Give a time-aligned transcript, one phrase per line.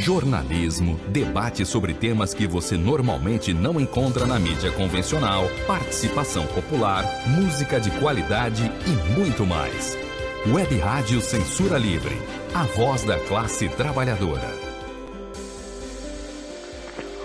[0.00, 7.78] jornalismo, debate sobre temas que você normalmente não encontra na mídia convencional, participação popular, música
[7.78, 9.96] de qualidade e muito mais.
[10.50, 12.16] Web Rádio Censura Livre,
[12.54, 14.48] a voz da classe trabalhadora.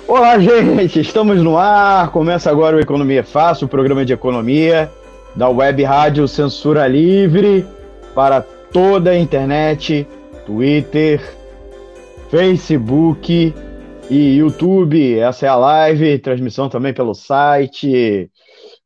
[0.05, 2.11] Olá, gente, estamos no ar.
[2.11, 4.91] Começa agora o Economia Fácil, o programa de economia
[5.33, 7.65] da Web Rádio Censura Livre
[8.13, 10.05] para toda a internet,
[10.45, 11.21] Twitter,
[12.29, 13.53] Facebook
[14.09, 15.19] e YouTube.
[15.19, 18.29] Essa é a live, transmissão também pelo site.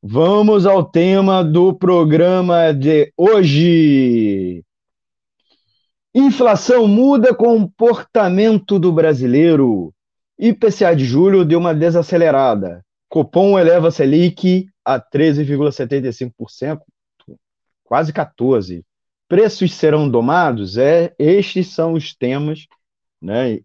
[0.01, 4.63] Vamos ao tema do programa de hoje.
[6.13, 9.93] Inflação muda comportamento do brasileiro.
[10.37, 12.83] IPCA de julho deu uma desacelerada.
[13.07, 16.79] Copom eleva Selic a 13,75%,
[17.83, 18.83] quase 14%.
[19.27, 20.77] Preços serão domados?
[20.77, 22.67] É, estes são os temas
[23.21, 23.59] né?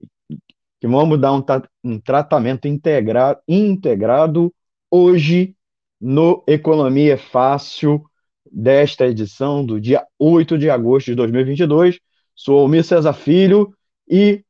[0.81, 1.45] Que vamos dar um,
[1.83, 4.53] um tratamento integra, integrado
[4.91, 5.55] hoje
[6.01, 8.05] no Economia Fácil
[8.51, 11.99] desta edição do dia 8 de agosto de 2022.
[12.35, 13.73] Sou Almir César Filho
[14.09, 14.43] e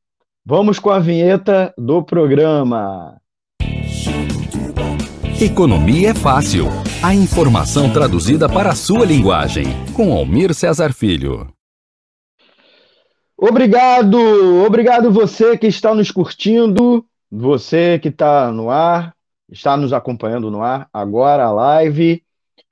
[0.45, 3.19] vamos com a vinheta do programa.
[5.41, 6.65] Economia é fácil.
[7.03, 9.65] A informação traduzida para a sua linguagem.
[9.93, 11.54] Com Almir Cesar Filho.
[13.37, 14.17] Obrigado,
[14.65, 19.13] obrigado você que está nos curtindo, você que está no ar,
[19.49, 22.23] está nos acompanhando no ar agora a live.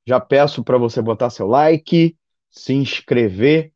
[0.05, 2.15] Já peço para você botar seu like,
[2.49, 3.73] se inscrever.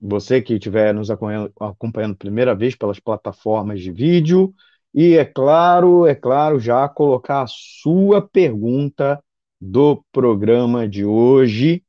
[0.00, 4.54] Você que estiver nos acompanhando, acompanhando primeira vez pelas plataformas de vídeo.
[4.92, 9.22] E é claro, é claro, já colocar a sua pergunta
[9.58, 11.82] do programa de hoje,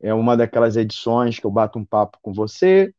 [0.00, 2.94] É uma daquelas edições que eu bato um papo com você.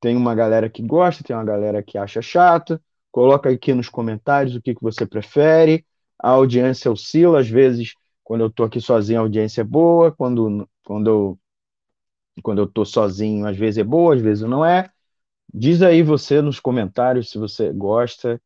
[0.00, 2.80] Tem uma galera que gosta, tem uma galera que acha chato.
[3.12, 5.86] Coloca aqui nos comentários o que, que você prefere.
[6.18, 10.10] A audiência oscila, às vezes, quando eu estou aqui sozinho, a audiência é boa.
[10.12, 11.38] Quando, quando eu
[12.42, 14.90] quando eu sozinho, às vezes é boa, às vezes não é.
[15.52, 18.40] Diz aí você nos comentários se você gosta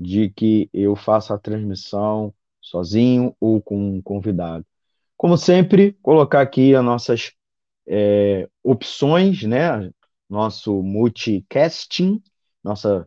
[0.00, 4.64] de que eu faça a transmissão sozinho ou com um convidado.
[5.16, 7.32] Como sempre, colocar aqui as nossas
[7.86, 9.90] é, opções, né?
[10.28, 12.22] Nosso multicasting,
[12.64, 13.06] nossa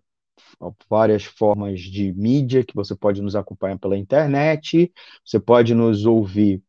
[0.89, 4.93] várias formas de mídia que você pode nos acompanhar pela internet,
[5.25, 6.61] você pode nos ouvir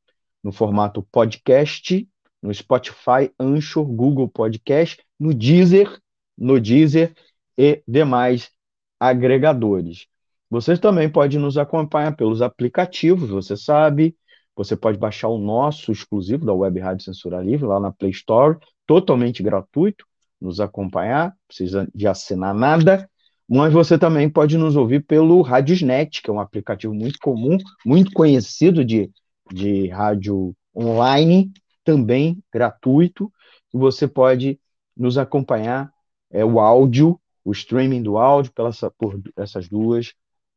[0.42, 2.08] no formato podcast,
[2.42, 6.00] no Spotify, Anchor, Google Podcast, no Deezer,
[6.36, 7.14] no Deezer
[7.56, 8.50] e demais
[8.98, 10.06] agregadores.
[10.50, 14.16] Você também pode nos acompanhar pelos aplicativos, você sabe.
[14.56, 18.56] Você pode baixar o nosso exclusivo da Web Rádio Censura Livre lá na Play Store,
[18.86, 20.06] totalmente gratuito,
[20.40, 23.08] nos acompanhar, não precisa de assinar nada.
[23.48, 28.12] Mas você também pode nos ouvir pelo Radiosnet, que é um aplicativo muito comum, muito
[28.12, 29.10] conhecido de,
[29.52, 31.52] de rádio online,
[31.82, 33.30] também gratuito.
[33.72, 34.58] E você pode
[34.96, 35.90] nos acompanhar,
[36.30, 40.14] é, o áudio, o streaming do áudio, pelas, por essas duas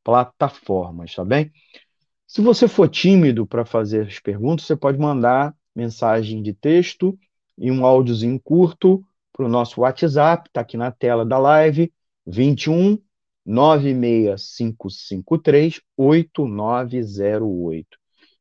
[0.07, 1.51] plataformas, tá bem?
[2.25, 7.19] Se você for tímido para fazer as perguntas, você pode mandar mensagem de texto
[7.57, 11.91] e um áudiozinho curto para o nosso WhatsApp, está aqui na tela da live,
[12.25, 12.97] 21
[13.45, 17.97] 96553 8908.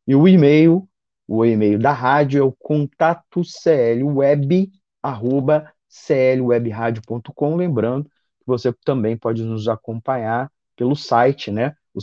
[0.07, 0.89] E o e-mail,
[1.27, 4.71] o e-mail da rádio é o contato clweb,
[5.03, 5.69] arroba
[6.07, 7.57] clwebradio.com.
[7.57, 11.75] Lembrando que você também pode nos acompanhar pelo site, né?
[11.95, 12.01] O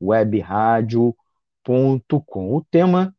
[0.00, 2.56] clwebradio.com.
[2.56, 3.14] O tema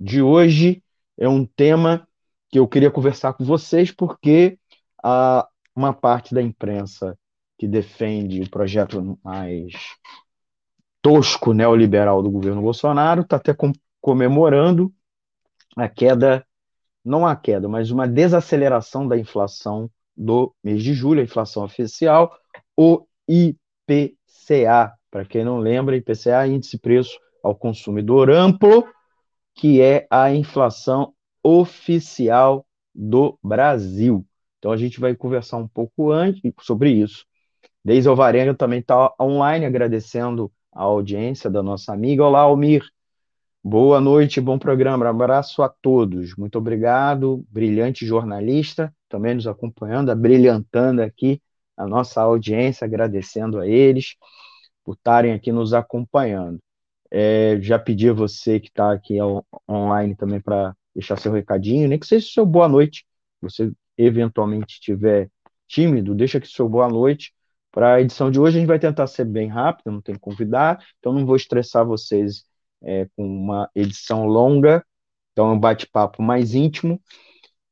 [0.00, 0.82] de hoje
[1.16, 2.06] é um tema
[2.50, 4.58] que eu queria conversar com vocês porque
[5.02, 5.46] a,
[5.76, 7.16] uma parte da imprensa
[7.58, 9.72] que defende o projeto mais
[11.02, 14.92] tosco neoliberal do governo Bolsonaro está até com, comemorando
[15.76, 16.46] a queda,
[17.04, 22.36] não a queda, mas uma desaceleração da inflação do mês de julho, a inflação oficial,
[22.76, 23.06] o
[23.88, 24.92] IPCA.
[25.10, 28.86] Para quem não lembra, IPCA é Índice Preço ao Consumidor Amplo,
[29.54, 34.24] que é a inflação oficial do Brasil.
[34.58, 37.24] Então a gente vai conversar um pouco antes sobre isso.
[37.84, 42.24] Deise Alvarenga também está online, agradecendo a audiência da nossa amiga.
[42.24, 42.84] Olá, Almir.
[43.64, 45.08] Boa noite, bom programa.
[45.08, 46.34] Abraço a todos.
[46.36, 47.44] Muito obrigado.
[47.48, 51.40] Brilhante jornalista, também nos acompanhando, brilhantando aqui
[51.78, 54.16] a nossa audiência, agradecendo a eles
[54.84, 56.58] por estarem aqui nos acompanhando.
[57.10, 59.18] É, já pedi a você que está aqui
[59.68, 63.06] online também para deixar seu recadinho, nem que seja seu boa noite.
[63.40, 65.30] Você eventualmente estiver
[65.66, 67.32] tímido, deixa aqui seu boa noite.
[67.70, 70.84] Para a edição de hoje, a gente vai tentar ser bem rápido, não tem convidar,
[70.98, 72.44] então não vou estressar vocês
[72.82, 74.84] é, com uma edição longa,
[75.32, 77.00] então é um bate-papo mais íntimo,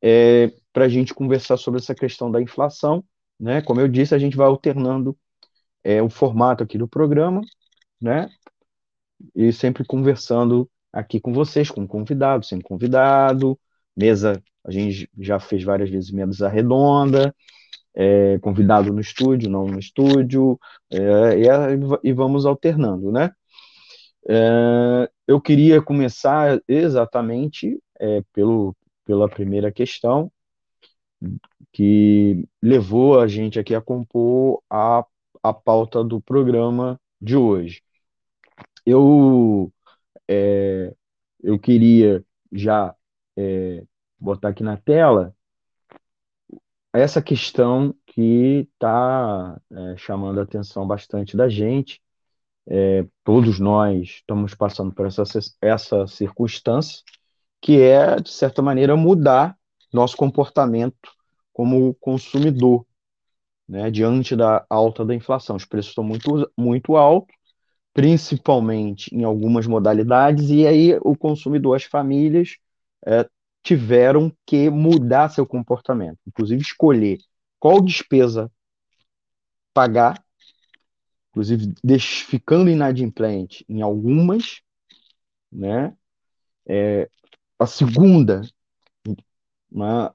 [0.02, 3.04] é, para a gente conversar sobre essa questão da inflação.
[3.38, 3.62] Né?
[3.62, 5.16] Como eu disse, a gente vai alternando
[5.84, 7.42] é, o formato aqui do programa,
[8.00, 8.28] né?
[9.34, 13.58] e sempre conversando aqui com vocês, com convidado, sem convidado,
[13.96, 17.34] mesa, a gente já fez várias vezes mesa redonda,
[17.94, 20.58] é, convidado no estúdio, não no estúdio,
[20.90, 23.30] é, e, e, vamos alternando, né?
[24.28, 30.30] É, eu queria começar exatamente é, pelo, pela primeira questão,
[31.72, 35.04] que levou a gente aqui a compor a,
[35.42, 37.82] a pauta do programa de hoje
[38.86, 39.72] eu,
[40.28, 40.94] é,
[41.42, 42.94] eu queria já
[43.36, 43.84] é,
[44.18, 45.34] botar aqui na tela
[46.92, 52.00] essa questão que está é, chamando a atenção bastante da gente.
[52.68, 55.22] É, todos nós estamos passando por essa,
[55.60, 57.02] essa circunstância,
[57.60, 59.56] que é, de certa maneira, mudar
[59.96, 61.10] nosso comportamento
[61.52, 62.86] como consumidor,
[63.68, 65.56] né, diante da alta da inflação.
[65.56, 67.34] Os preços estão muito, muito altos
[67.96, 72.58] principalmente em algumas modalidades, e aí o consumidor, as famílias,
[73.06, 73.26] é,
[73.62, 77.16] tiveram que mudar seu comportamento, inclusive escolher
[77.58, 78.52] qual despesa
[79.72, 80.22] pagar,
[81.30, 81.72] inclusive
[82.28, 84.60] ficando inadimplente em algumas,
[85.50, 85.96] né?
[86.68, 87.08] É,
[87.58, 88.42] a segunda,
[89.76, 90.14] uma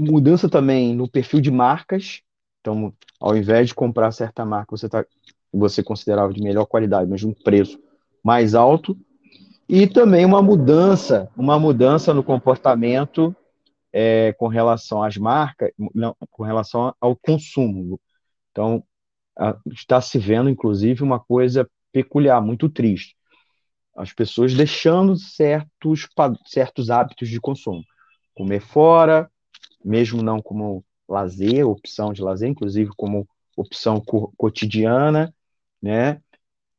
[0.00, 2.22] mudança também no perfil de marcas.
[2.60, 5.04] Então, ao invés de comprar certa marca, você está
[5.52, 7.78] você considerava de melhor qualidade, mas de um preço
[8.24, 8.98] mais alto,
[9.68, 13.34] e também uma mudança, uma mudança no comportamento
[13.92, 18.00] é, com relação às marcas, não, com relação ao consumo.
[18.50, 18.82] Então,
[19.66, 23.16] está se vendo, inclusive, uma coisa peculiar, muito triste.
[23.96, 26.08] As pessoas deixando certos,
[26.46, 27.84] certos hábitos de consumo.
[28.34, 29.30] Comer fora,
[29.84, 35.32] mesmo não como lazer, opção de lazer, inclusive como opção co cotidiana,
[35.80, 36.20] né?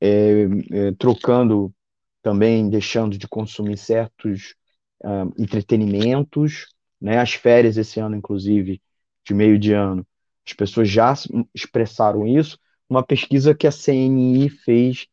[0.01, 1.73] É, é, trocando
[2.21, 4.55] também, deixando de consumir certos
[5.03, 6.67] uh, entretenimentos,
[6.99, 7.19] né?
[7.19, 8.81] As férias esse ano, inclusive,
[9.23, 10.05] de meio de ano,
[10.45, 11.13] as pessoas já
[11.53, 12.59] expressaram isso.
[12.89, 15.07] Uma pesquisa que a CNI fez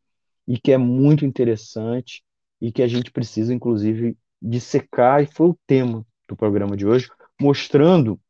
[0.47, 2.23] e que é muito interessante
[2.61, 7.11] e que a gente precisa, inclusive, dissecar, e foi o tema do programa de hoje,
[7.41, 8.21] mostrando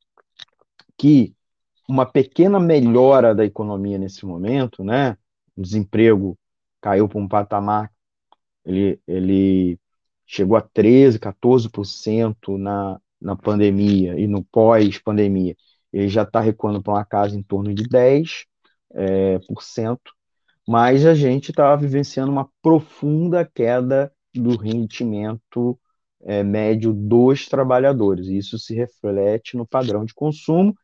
[0.97, 1.35] que
[1.89, 5.17] uma pequena melhora da economia nesse momento, né,
[5.57, 6.39] o desemprego
[6.81, 7.91] caiu para um patamar,
[8.65, 9.79] ele, ele
[10.27, 15.57] chegou a 13%, 14% na, na pandemia e no pós-pandemia.
[15.93, 18.47] Ele já está recuando para uma casa em torno de 10%,
[18.95, 20.13] é, por cento,
[20.69, 25.79] mas a gente está vivenciando uma profunda queda do rendimento
[26.23, 28.27] é, médio dos trabalhadores.
[28.27, 30.75] Isso se reflete no padrão de consumo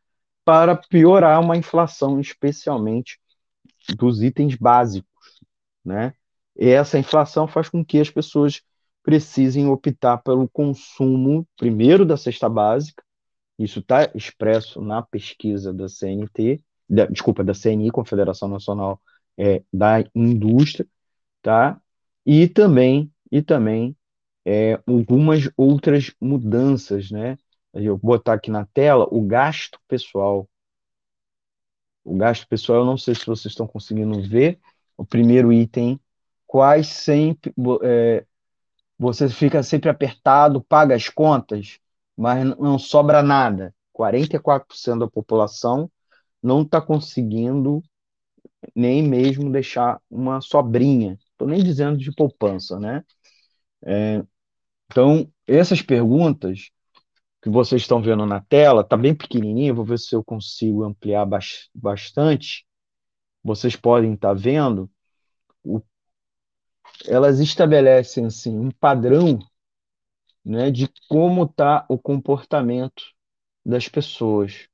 [0.43, 3.19] para piorar uma inflação, especialmente
[3.97, 5.39] dos itens básicos,
[5.83, 6.13] né?
[6.57, 8.61] E essa inflação faz com que as pessoas
[9.03, 13.01] precisem optar pelo consumo, primeiro, da cesta básica,
[13.59, 19.01] isso está expresso na pesquisa da CNT, da, desculpa, da CNI, Confederação Nacional
[19.37, 20.87] é, da Indústria,
[21.41, 21.79] tá?
[22.25, 23.95] E também, e também
[24.51, 27.37] é, algumas outras mudanças, né?
[27.71, 30.49] eu vou botar aqui na tela o gasto pessoal.
[32.03, 34.59] O gasto pessoal, eu não sei se vocês estão conseguindo ver.
[34.97, 35.99] O primeiro item,
[36.47, 37.53] quais sempre
[37.83, 38.25] é,
[38.97, 41.77] você fica sempre apertado, paga as contas,
[42.17, 43.71] mas não sobra nada.
[43.93, 45.91] 44% da população
[46.41, 47.83] não está conseguindo
[48.75, 51.19] nem mesmo deixar uma sobrinha.
[51.33, 53.03] Estou nem dizendo de poupança, né?
[53.85, 54.23] É,
[54.89, 56.71] então, essas perguntas
[57.41, 61.27] que vocês estão vendo na tela, tá bem pequenininho, vou ver se eu consigo ampliar
[61.73, 62.65] bastante.
[63.43, 64.89] Vocês podem estar tá vendo,
[65.63, 65.81] o,
[67.05, 69.39] elas estabelecem assim um padrão,
[70.43, 73.03] né, de como está o comportamento
[73.65, 74.67] das pessoas.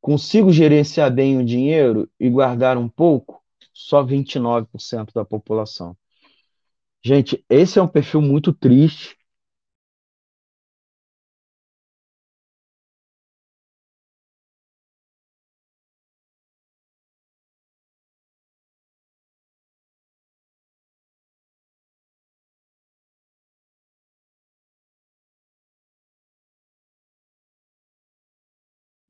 [0.00, 3.42] Consigo gerenciar bem o dinheiro e guardar um pouco?
[3.72, 5.96] Só 29% da população.
[7.04, 9.15] Gente, esse é um perfil muito triste.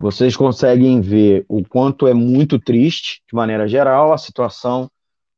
[0.07, 4.89] Vocês conseguem ver o quanto é muito triste, de maneira geral, a situação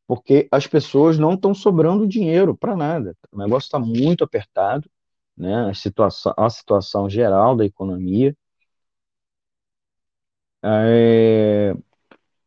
[0.06, 3.16] porque as pessoas não estão sobrando dinheiro para nada.
[3.32, 4.86] O negócio está muito apertado,
[5.34, 5.70] né?
[5.70, 8.36] A situação, a situação geral da economia.
[10.62, 11.74] É,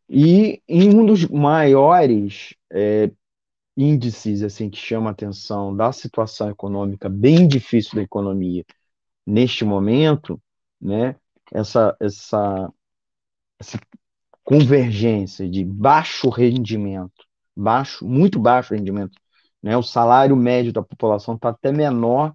[0.10, 3.10] e em um dos maiores é,
[3.78, 8.64] índices assim que chama a atenção da situação econômica bem difícil da economia
[9.26, 10.42] neste momento,
[10.82, 11.16] né?
[11.52, 12.74] Essa essa
[13.60, 13.80] essa
[14.44, 19.18] convergência de baixo rendimento baixo, muito baixo rendimento.
[19.62, 19.78] Né?
[19.78, 22.34] O salário médio da população está até menor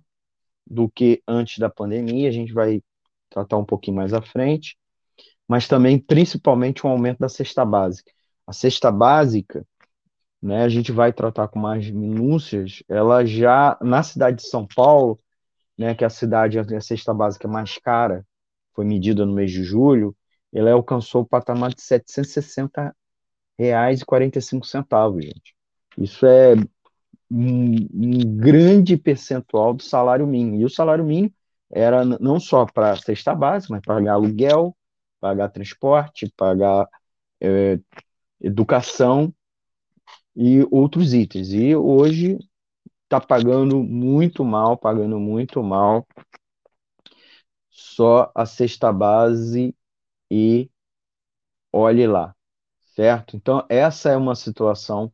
[0.67, 2.83] do que antes da pandemia, a gente vai
[3.31, 4.77] tratar um pouquinho mais à frente,
[5.49, 8.11] mas também, principalmente, um aumento da cesta básica.
[8.47, 9.67] A cesta básica,
[10.43, 15.21] né, a gente vai tratar com mais minúcias, ela já, na cidade de São Paulo,
[15.79, 18.27] né, que é a cidade, a cesta básica mais cara,
[18.77, 20.15] foi medida no mês de julho,
[20.53, 22.95] ela alcançou o patamar de 760
[23.59, 25.57] reais e 45 centavos, gente.
[25.99, 26.55] Isso é
[27.31, 30.61] um, um, grande percentual do salário mínimo.
[30.61, 31.33] E o salário mínimo
[31.71, 34.77] era não só para cesta básica, mas pagar aluguel,
[35.19, 36.87] pagar transporte, pagar
[37.41, 37.81] é,
[38.41, 39.33] educação
[40.37, 41.53] e outros itens.
[41.53, 42.39] E hoje
[43.05, 46.07] está pagando muito mal, pagando muito mal
[47.77, 49.75] só a cesta base
[50.31, 50.71] e
[51.73, 52.35] olhe lá
[52.97, 53.37] certo?
[53.37, 55.13] Então, essa é uma situação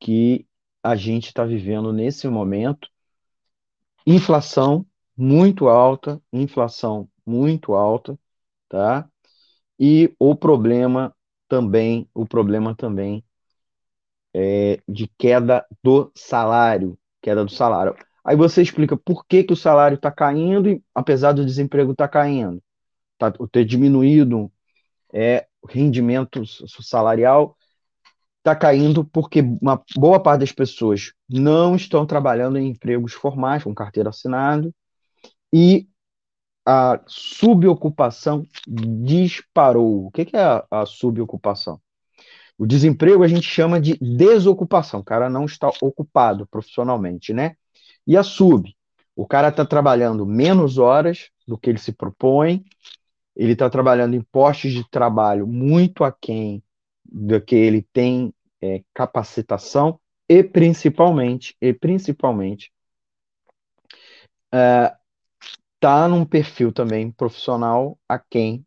[0.00, 0.46] que
[0.82, 2.88] a gente está vivendo nesse momento.
[4.06, 8.18] Inflação muito alta, inflação muito alta,
[8.68, 9.08] tá?
[9.80, 11.14] E o problema
[11.48, 13.24] também, o problema também
[14.34, 17.94] é de queda do salário, queda do salário.
[18.24, 22.12] Aí você explica por que, que o salário está caindo, apesar do desemprego estar tá
[22.12, 22.62] caindo,
[23.18, 24.50] tá, ter diminuído
[25.12, 26.42] é, rendimento
[26.82, 27.56] salarial
[28.44, 33.74] está caindo porque uma boa parte das pessoas não estão trabalhando em empregos formais, com
[33.74, 34.70] carteira assinada,
[35.50, 35.88] e
[36.66, 40.06] a subocupação disparou.
[40.06, 41.80] O que é a, a subocupação?
[42.58, 47.56] O desemprego a gente chama de desocupação, o cara não está ocupado profissionalmente, né?
[48.06, 48.74] E a sub,
[49.16, 52.64] o cara está trabalhando menos horas do que ele se propõe,
[53.36, 56.62] ele está trabalhando em postos de trabalho muito aquém
[57.04, 62.72] do que ele tem é, capacitação e principalmente, e principalmente,
[64.50, 68.64] está é, num perfil também profissional aquém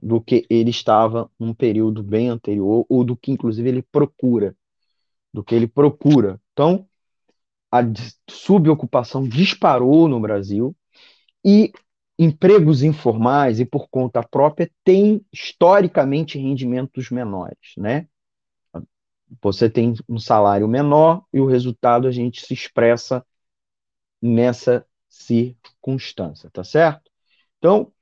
[0.00, 4.54] do que ele estava num período bem anterior, ou do que inclusive ele procura,
[5.32, 6.40] do que ele procura.
[6.52, 6.88] Então,
[7.78, 7.92] a
[8.28, 10.76] subocupação disparou no Brasil
[11.44, 11.72] e
[12.18, 18.06] empregos informais e por conta própria têm historicamente rendimentos menores, né?
[19.42, 23.24] Você tem um salário menor e o resultado a gente se expressa
[24.22, 27.10] nessa circunstância, tá certo?
[27.58, 27.92] Então,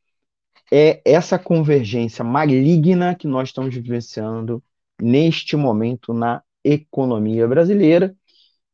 [0.73, 4.63] é essa convergência maligna que nós estamos vivenciando
[5.01, 8.17] neste momento na economia brasileira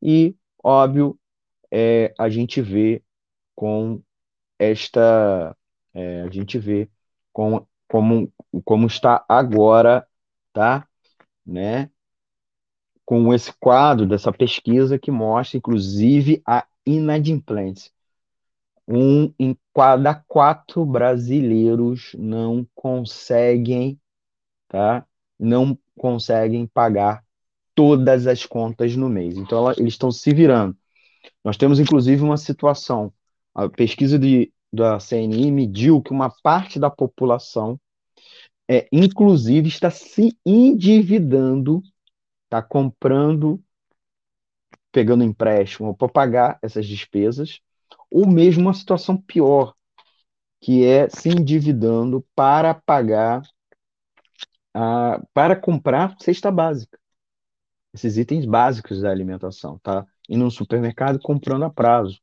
[0.01, 1.19] e, óbvio,
[1.71, 3.03] é, a gente vê
[3.55, 4.01] com
[4.59, 5.55] esta
[5.93, 6.89] é, a gente vê
[7.33, 8.33] com, como,
[8.65, 10.07] como está agora,
[10.53, 10.87] tá?
[11.45, 11.91] Né?
[13.05, 17.91] Com esse quadro dessa pesquisa que mostra, inclusive, a inadimplência.
[18.87, 23.99] um em cada quatro brasileiros não conseguem,
[24.67, 25.05] tá?
[25.39, 27.23] Não conseguem pagar
[27.81, 29.35] todas as contas no mês.
[29.35, 30.77] Então, ela, eles estão se virando.
[31.43, 33.11] Nós temos, inclusive, uma situação.
[33.55, 37.79] A pesquisa de, da CNI mediu que uma parte da população,
[38.69, 41.81] é, inclusive, está se endividando,
[42.43, 43.59] está comprando,
[44.91, 47.61] pegando empréstimo para pagar essas despesas,
[48.11, 49.73] ou mesmo uma situação pior,
[50.59, 53.41] que é se endividando para pagar,
[54.71, 57.00] a, para comprar cesta básica
[57.93, 60.05] esses itens básicos da alimentação, tá?
[60.29, 62.19] E no supermercado comprando a prazo.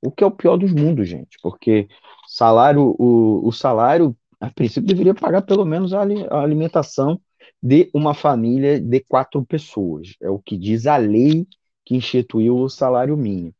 [0.00, 1.88] O que é o pior dos mundos, gente, porque
[2.26, 7.20] salário, o, o salário, a princípio, deveria pagar pelo menos a, a alimentação
[7.60, 10.14] de uma família de quatro pessoas.
[10.20, 11.46] É o que diz a lei
[11.84, 13.54] que instituiu o salário mínimo.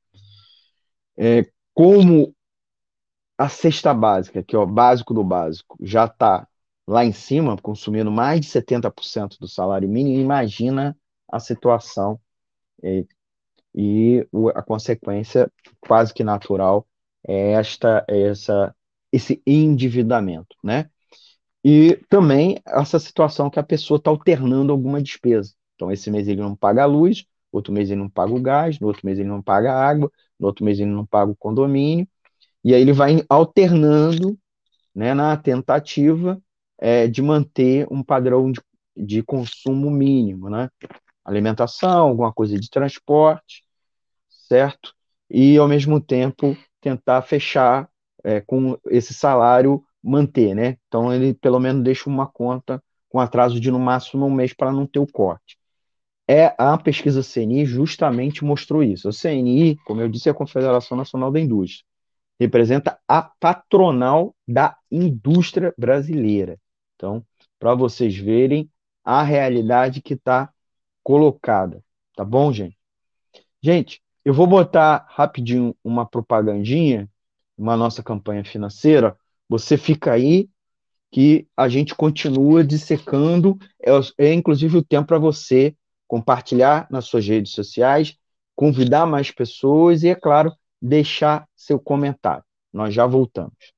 [1.16, 2.32] É, como
[3.36, 6.46] a cesta básica, que é o básico do básico, já está
[6.86, 10.96] lá em cima, consumindo mais de 70% do salário mínimo, imagina
[11.30, 12.20] a situação
[12.82, 13.06] e,
[13.74, 16.86] e a consequência quase que natural
[17.26, 18.74] é esta essa
[19.12, 20.90] esse endividamento, né?
[21.64, 25.54] E também essa situação que a pessoa está alternando alguma despesa.
[25.74, 28.78] Então, esse mês ele não paga a luz, outro mês ele não paga o gás,
[28.80, 31.36] no outro mês ele não paga a água, no outro mês ele não paga o
[31.36, 32.08] condomínio,
[32.64, 34.38] e aí ele vai alternando
[34.94, 36.40] né, na tentativa
[36.78, 38.60] é, de manter um padrão de,
[38.96, 40.70] de consumo mínimo, né?
[41.28, 43.62] Alimentação, alguma coisa de transporte,
[44.28, 44.94] certo?
[45.30, 47.88] E, ao mesmo tempo, tentar fechar
[48.24, 50.78] é, com esse salário, manter, né?
[50.88, 54.72] Então, ele pelo menos deixa uma conta com atraso de no máximo um mês para
[54.72, 55.58] não ter o corte.
[56.26, 59.08] É, a pesquisa CNI justamente mostrou isso.
[59.08, 61.86] A CNI, como eu disse, é a Confederação Nacional da Indústria.
[62.38, 66.58] Representa a patronal da indústria brasileira.
[66.94, 67.24] Então,
[67.58, 68.70] para vocês verem
[69.02, 70.52] a realidade que está
[71.08, 71.82] colocada.
[72.14, 72.76] Tá bom, gente?
[73.62, 77.08] Gente, eu vou botar rapidinho uma propagandinha,
[77.56, 79.16] uma nossa campanha financeira.
[79.48, 80.50] Você fica aí
[81.10, 83.56] que a gente continua dissecando.
[83.82, 83.90] É,
[84.26, 85.74] é inclusive o tempo para você
[86.06, 88.14] compartilhar nas suas redes sociais,
[88.54, 92.44] convidar mais pessoas e, é claro, deixar seu comentário.
[92.70, 93.77] Nós já voltamos.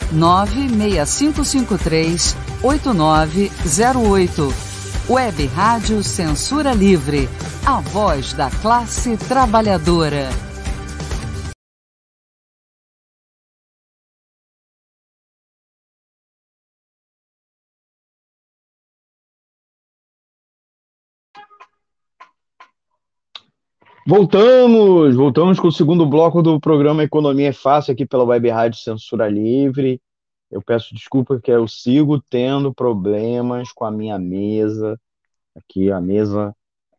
[0.11, 4.53] 96553 8908.
[5.09, 7.29] Web Rádio Censura Livre.
[7.65, 10.50] A voz da classe trabalhadora.
[24.07, 28.79] Voltamos, voltamos com o segundo bloco do programa Economia é Fácil aqui pela Web Rádio
[28.79, 30.01] Censura Livre.
[30.49, 34.99] Eu peço desculpa porque eu sigo tendo problemas com a minha mesa,
[35.55, 36.55] aqui a mesa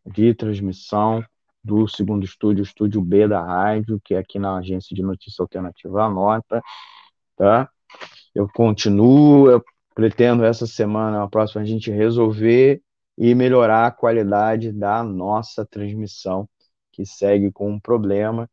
[0.07, 1.25] de transmissão
[1.63, 6.05] do segundo estúdio, estúdio B da rádio, que é aqui na agência de notícia alternativa
[6.05, 6.63] Anota,
[7.37, 7.69] tá?
[8.33, 9.63] Eu continuo, eu
[9.93, 12.81] pretendo essa semana, a próxima, a gente resolver
[13.19, 16.49] e melhorar a qualidade da nossa transmissão,
[16.93, 18.49] que segue com um problema.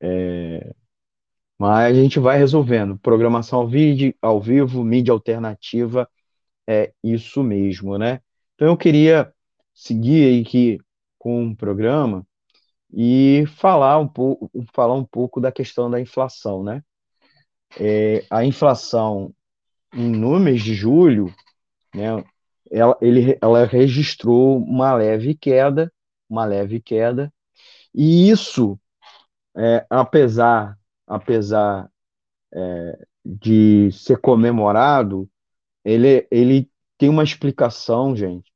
[0.00, 0.74] É,
[1.58, 2.98] mas a gente vai resolvendo.
[2.98, 6.08] Programação ao, vídeo, ao vivo, mídia alternativa,
[6.66, 8.20] é isso mesmo, né?
[8.54, 9.32] Então eu queria
[9.74, 10.78] seguir aqui
[11.18, 12.26] com o programa
[12.92, 16.82] e falar um pouco, falar um pouco da questão da inflação, né?
[17.78, 19.34] É, a inflação
[19.92, 21.32] no mês de julho,
[21.94, 22.24] né,
[22.70, 25.92] ela, ele, ela registrou uma leve queda,
[26.28, 27.32] uma leve queda,
[27.94, 28.78] e isso,
[29.56, 31.90] é, apesar apesar
[32.52, 35.28] é, de ser comemorado,
[35.84, 38.52] ele, ele tem uma explicação, gente,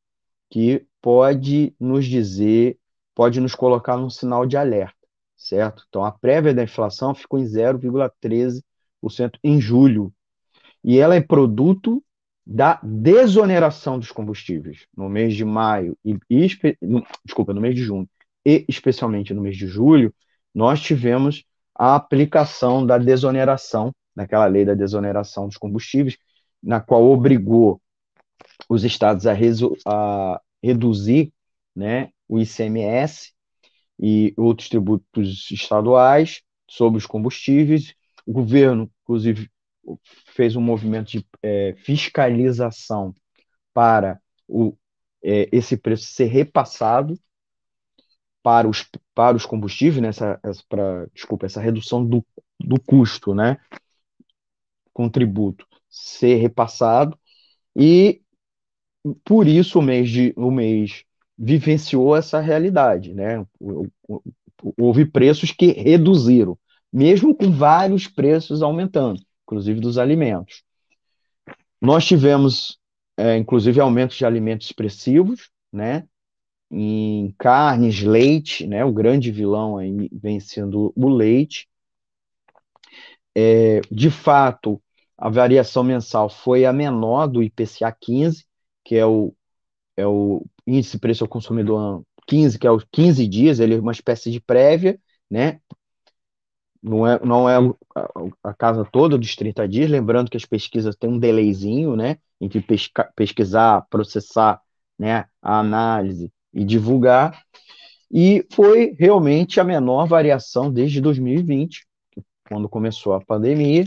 [0.51, 2.79] que pode nos dizer,
[3.15, 5.85] pode nos colocar num sinal de alerta, certo?
[5.89, 8.63] Então, a prévia da inflação ficou em 0,13%
[9.43, 10.13] em julho,
[10.85, 12.05] e ela é produto
[12.45, 16.47] da desoneração dos combustíveis no mês de maio e, e
[16.81, 18.09] no, desculpa, no mês de junho
[18.45, 20.13] e especialmente no mês de julho,
[20.55, 26.19] nós tivemos a aplicação da desoneração, daquela lei da desoneração dos combustíveis,
[26.63, 27.81] na qual obrigou
[28.69, 29.35] os estados a,
[29.87, 31.33] a reduzir
[31.75, 33.33] né, o ICMS
[33.99, 37.95] e outros tributos estaduais sobre os combustíveis.
[38.27, 39.51] O governo, inclusive,
[40.27, 43.15] fez um movimento de é, fiscalização
[43.75, 44.77] para o,
[45.23, 47.19] é, esse preço ser repassado
[48.43, 52.25] para os, para os combustíveis, né, essa, essa, pra, desculpa, essa redução do,
[52.59, 53.59] do custo, né,
[54.93, 57.19] com tributo, ser repassado,
[57.75, 58.21] e
[59.25, 61.05] por isso o mês, de, o mês
[61.39, 63.47] vivenciou essa realidade, né,
[64.79, 66.59] houve preços que reduziram,
[66.93, 69.21] mesmo com vários preços aumentando,
[69.53, 70.65] inclusive dos alimentos.
[71.81, 72.79] Nós tivemos,
[73.17, 76.07] é, inclusive, aumentos de alimentos expressivos, né,
[76.71, 78.83] em carnes, leite, né?
[78.83, 81.69] O grande vilão aí vem sendo o leite.
[83.35, 84.83] É, de fato,
[85.19, 88.47] a variação mensal foi a menor do IPCA 15,
[88.83, 89.35] que é o,
[89.97, 93.81] é o índice de preço ao consumidor 15, que é os 15 dias, ele é
[93.81, 94.99] uma espécie de prévia,
[95.31, 95.61] né?
[96.83, 97.57] Não é, não é
[97.95, 102.19] a, a casa toda dos 30 dias, lembrando que as pesquisas têm um delayzinho, né?
[102.41, 104.61] Entre pesca, pesquisar, processar,
[104.99, 105.27] né?
[105.41, 107.41] A análise e divulgar,
[108.11, 111.87] e foi realmente a menor variação desde 2020,
[112.49, 113.87] quando começou a pandemia,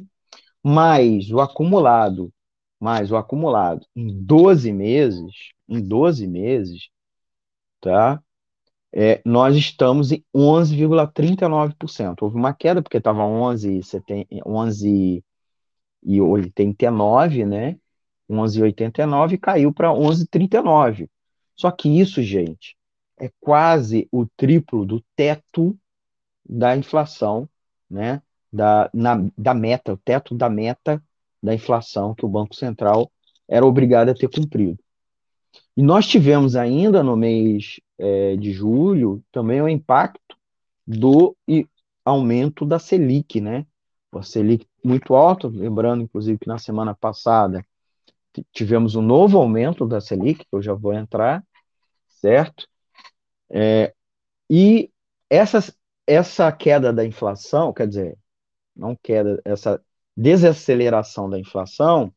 [0.63, 2.31] mas o acumulado,
[2.79, 5.31] mais o acumulado em 12 meses,
[5.69, 6.89] em 12 meses,
[7.81, 8.21] tá?
[8.97, 12.21] É, nós estamos em 11,39%.
[12.21, 13.81] Houve uma queda porque estava 11,
[14.45, 15.23] 11
[16.01, 17.77] e 89, né?
[18.29, 21.09] 11,89 e caiu para 11,39.
[21.57, 22.77] Só que isso, gente,
[23.19, 25.77] é quase o triplo do teto
[26.47, 27.49] da inflação,
[27.89, 28.21] né?
[28.51, 31.03] Da, na, da meta, o teto da meta
[31.43, 33.11] da inflação que o Banco Central
[33.45, 34.79] era obrigado a ter cumprido.
[35.75, 40.37] E nós tivemos ainda no mês é, de julho também o impacto
[40.85, 41.35] do
[42.03, 43.65] aumento da Selic, né?
[44.11, 47.65] A Selic muito alta, lembrando, inclusive, que na semana passada
[48.51, 51.43] tivemos um novo aumento da Selic, que eu já vou entrar,
[52.07, 52.67] certo?
[53.49, 53.93] É,
[54.49, 54.91] e
[55.29, 55.59] essa,
[56.07, 58.17] essa queda da inflação, quer dizer,
[58.75, 59.81] não queda, essa
[60.15, 62.13] desaceleração da inflação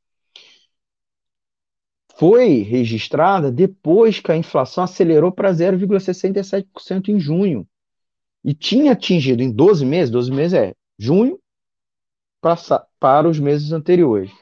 [2.19, 7.67] foi registrada depois que a inflação acelerou para 0,67% em junho.
[8.45, 11.39] E tinha atingido em 12 meses, 12 meses é junho
[12.41, 14.33] para, os meses anteriores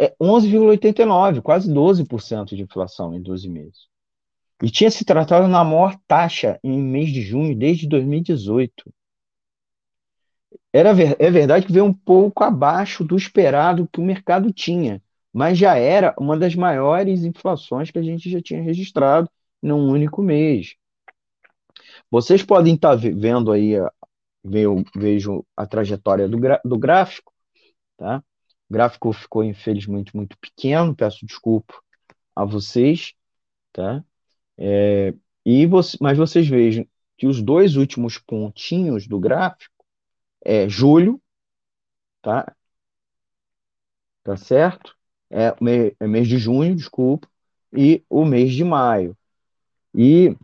[0.00, 3.80] é 11,89, quase 12% de inflação em 12 meses.
[4.62, 8.72] E tinha se tratado na maior taxa em mês de junho desde 2018.
[10.72, 15.58] Era, é verdade que veio um pouco abaixo do esperado que o mercado tinha, mas
[15.58, 19.30] já era uma das maiores inflações que a gente já tinha registrado
[19.62, 20.74] num único mês.
[22.10, 23.74] Vocês podem estar vendo aí,
[24.96, 27.32] vejo a trajetória do, do gráfico,
[27.96, 28.22] tá?
[28.68, 31.74] O gráfico ficou, infelizmente, muito pequeno, peço desculpa
[32.34, 33.14] a vocês,
[33.72, 34.04] tá?
[34.58, 35.14] É,
[35.44, 39.84] e você, mas vocês vejam que os dois últimos pontinhos do gráfico
[40.44, 41.20] é julho,
[42.22, 42.54] tá?
[44.22, 44.96] Tá certo?
[45.30, 47.28] É, mês, é mês de junho, desculpa,
[47.72, 49.16] e o mês de maio.
[49.94, 50.36] E,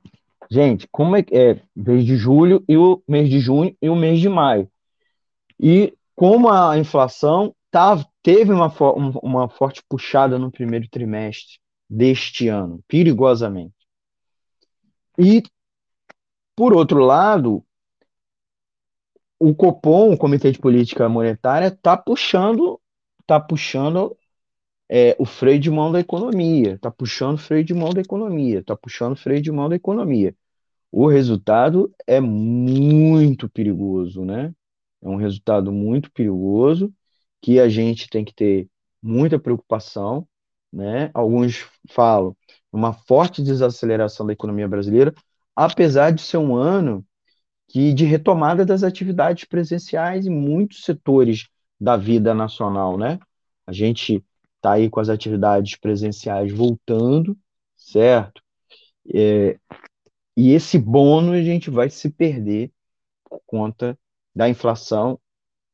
[0.51, 3.96] gente, como é que é mês de julho e o mês de junho e o
[3.96, 4.70] mês de maio?
[5.59, 8.72] E como a inflação tá, teve uma,
[9.22, 13.75] uma forte puxada no primeiro trimestre deste ano, perigosamente.
[15.18, 15.42] E,
[16.55, 17.64] por outro lado,
[19.38, 22.81] o Copom, o Comitê de Política Monetária, está puxando,
[23.27, 24.16] tá puxando
[24.88, 28.77] é, o freio de mão da economia, está puxando freio de mão da economia, está
[28.77, 30.35] puxando freio de mão da economia.
[30.90, 34.55] O resultado é muito perigoso, né?
[35.03, 36.92] É um resultado muito perigoso
[37.42, 38.68] que a gente tem que ter
[39.03, 40.27] muita preocupação,
[40.72, 41.11] né?
[41.14, 42.37] Alguns falam
[42.72, 45.14] uma forte desaceleração da economia brasileira,
[45.55, 47.05] apesar de ser um ano
[47.68, 51.49] que de retomada das atividades presenciais em muitos setores
[51.81, 53.18] da vida nacional, né?
[53.66, 54.25] A gente
[54.66, 57.38] está aí com as atividades presenciais voltando,
[57.76, 58.42] certo?
[59.14, 59.59] É,
[60.37, 62.72] e esse bônus a gente vai se perder
[63.24, 63.96] por conta
[64.35, 65.20] da inflação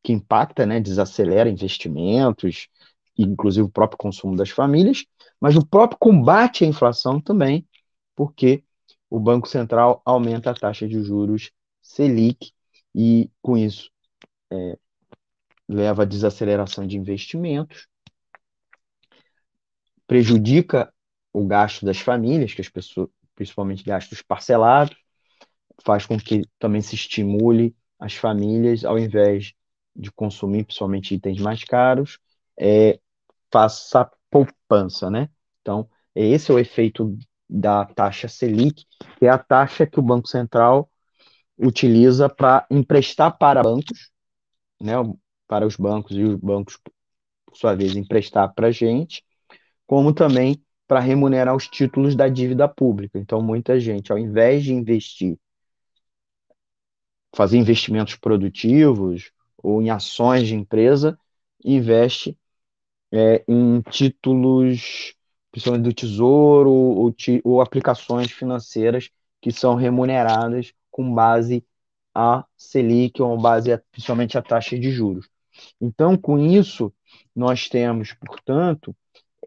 [0.02, 2.68] que impacta, né, desacelera investimentos,
[3.16, 5.06] inclusive o próprio consumo das famílias,
[5.40, 7.66] mas o próprio combate à inflação também,
[8.14, 8.62] porque
[9.08, 11.50] o Banco Central aumenta a taxa de juros
[11.80, 12.52] Selic
[12.94, 13.90] e, com isso,
[14.52, 14.78] é,
[15.68, 17.88] leva à desaceleração de investimentos,
[20.12, 20.92] prejudica
[21.32, 24.94] o gasto das famílias, que as pessoas, principalmente gastos parcelados,
[25.82, 29.54] faz com que também se estimule as famílias, ao invés
[29.96, 32.18] de consumir, principalmente itens mais caros,
[32.60, 33.00] é,
[33.50, 35.30] faça poupança, né?
[35.62, 37.16] Então, esse é o efeito
[37.48, 38.84] da taxa Selic,
[39.18, 40.90] que é a taxa que o Banco Central
[41.56, 44.10] utiliza para emprestar para bancos,
[44.78, 44.92] né,
[45.48, 46.78] para os bancos e os bancos,
[47.46, 49.24] por sua vez, emprestar para a gente,
[49.92, 53.18] como também para remunerar os títulos da dívida pública.
[53.18, 55.38] Então, muita gente, ao invés de investir,
[57.36, 61.18] fazer investimentos produtivos ou em ações de empresa,
[61.62, 62.34] investe
[63.12, 65.14] é, em títulos,
[65.50, 69.10] principalmente do Tesouro, ou, ou aplicações financeiras
[69.42, 71.62] que são remuneradas com base
[72.14, 75.28] a Selic ou base a, principalmente a taxa de juros.
[75.78, 76.90] Então, com isso,
[77.36, 78.96] nós temos, portanto,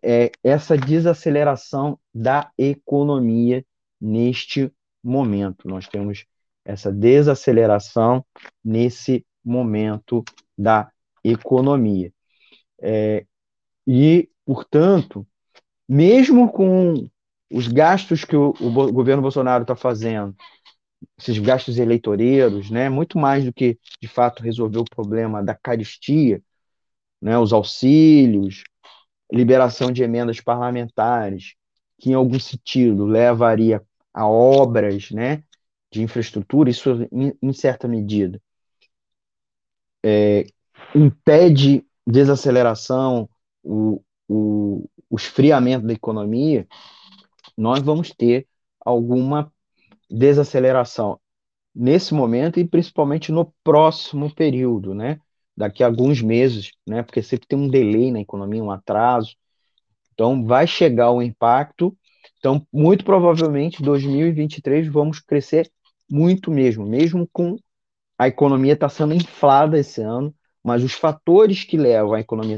[0.04, 3.66] é, essa desaceleração da economia
[4.00, 4.72] neste
[5.04, 5.68] momento.
[5.68, 6.26] Nós temos
[6.64, 8.26] essa desaceleração
[8.64, 10.24] nesse momento
[10.58, 10.92] da
[11.24, 12.12] economia.
[12.82, 13.26] É,
[13.88, 15.26] e, portanto,
[15.88, 17.08] mesmo com
[17.52, 20.36] os gastos que o, o governo Bolsonaro está fazendo,
[21.18, 26.42] esses gastos eleitoreiros, né, muito mais do que, de fato, resolver o problema da caristia,
[27.22, 28.64] né, os auxílios,
[29.32, 31.56] liberação de emendas parlamentares,
[32.00, 33.82] que em algum sentido levaria
[34.14, 35.44] a obras né,
[35.92, 38.42] de infraestrutura, isso em, em certa medida
[40.06, 40.46] é,
[40.94, 43.28] impede desaceleração,
[43.64, 46.68] o, o, o esfriamento da economia,
[47.58, 48.48] nós vamos ter
[48.80, 49.52] alguma
[50.08, 51.20] desaceleração
[51.74, 55.20] nesse momento e principalmente no próximo período, né?
[55.58, 57.02] Daqui a alguns meses, né?
[57.04, 59.36] Porque sempre tem um delay na economia, um atraso.
[60.14, 61.98] Então, vai chegar o impacto.
[62.40, 65.72] Então, muito provavelmente, 2023 vamos crescer
[66.10, 67.58] muito mesmo, mesmo com
[68.18, 72.58] a economia está sendo inflada esse ano, mas os fatores que levam a economia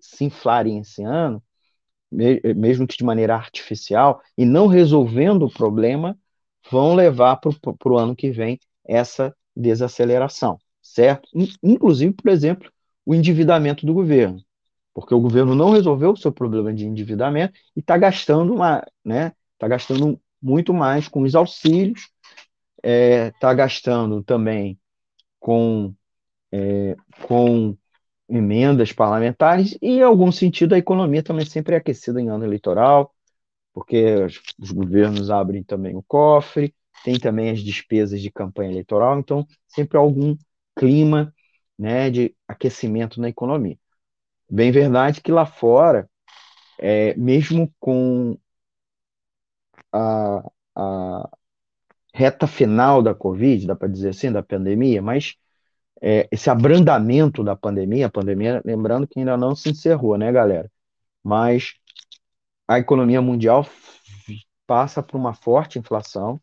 [0.00, 1.42] se inflarem esse ano,
[2.10, 6.18] mesmo que de maneira artificial, e não resolvendo o problema,
[6.70, 10.58] vão levar para o ano que vem essa desaceleração,
[10.94, 11.28] certo?
[11.62, 12.70] Inclusive, por exemplo,
[13.04, 14.42] o endividamento do governo,
[14.94, 19.32] porque o governo não resolveu o seu problema de endividamento e está gastando uma, né?
[19.54, 22.08] Está gastando muito mais com os auxílios,
[22.78, 24.78] está é, tá gastando também
[25.38, 25.94] com,
[26.52, 27.76] é, com
[28.28, 33.14] emendas parlamentares e, em algum sentido, a economia também sempre é aquecida em ano eleitoral,
[33.72, 34.26] porque
[34.58, 36.74] os governos abrem também o cofre,
[37.04, 40.36] tem também as despesas de campanha eleitoral, então sempre algum
[40.80, 41.34] clima
[41.78, 43.78] né, de aquecimento na economia.
[44.50, 46.08] Bem verdade que lá fora,
[46.78, 48.38] é, mesmo com
[49.92, 51.30] a, a,
[52.14, 55.36] reta final da Covid, dá para dizer assim, da pandemia, mas
[56.00, 60.70] é, esse abrandamento da pandemia, a pandemia, lembrando que ainda não se encerrou, né, galera?
[61.22, 61.74] Mas
[62.66, 63.66] a economia mundial
[64.66, 66.40] passa por uma forte inflação,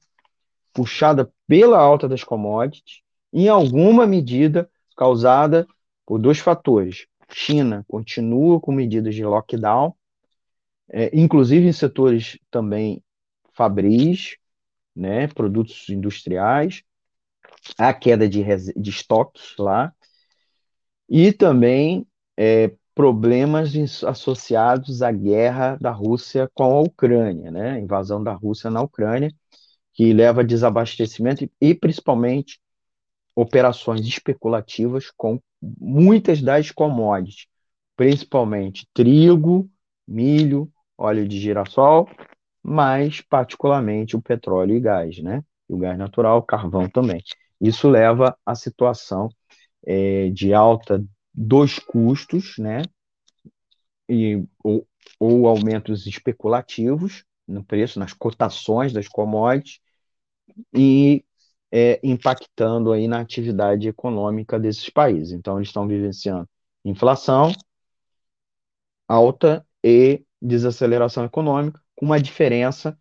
[0.73, 5.67] puxada pela alta das commodities, em alguma medida causada
[6.05, 7.05] por dois fatores.
[7.29, 9.93] China continua com medidas de lockdown,
[10.89, 13.03] é, inclusive em setores também
[13.53, 14.37] fabris,
[14.95, 16.83] né, produtos industriais,
[17.77, 18.43] a queda de,
[18.75, 19.93] de estoques lá,
[21.09, 28.33] e também é, problemas associados à guerra da Rússia com a Ucrânia, né, invasão da
[28.33, 29.31] Rússia na Ucrânia,
[29.93, 32.59] que leva a desabastecimento e, principalmente,
[33.39, 37.47] operações especulativas com muitas das commodities,
[37.95, 39.69] principalmente trigo,
[40.07, 42.09] milho, óleo de girassol
[42.69, 45.41] mas particularmente o petróleo e gás, né?
[45.69, 47.23] o gás natural, carvão também.
[47.61, 49.29] Isso leva à situação
[49.85, 51.01] é, de alta
[51.33, 52.81] dos custos, né?
[54.09, 54.85] E, ou,
[55.17, 59.79] ou aumentos especulativos no preço, nas cotações das commodities,
[60.73, 61.23] e
[61.71, 65.33] é, impactando aí na atividade econômica desses países.
[65.33, 66.47] Então, eles estão vivenciando
[66.85, 67.51] inflação
[69.07, 72.97] alta e desaceleração econômica, com uma diferença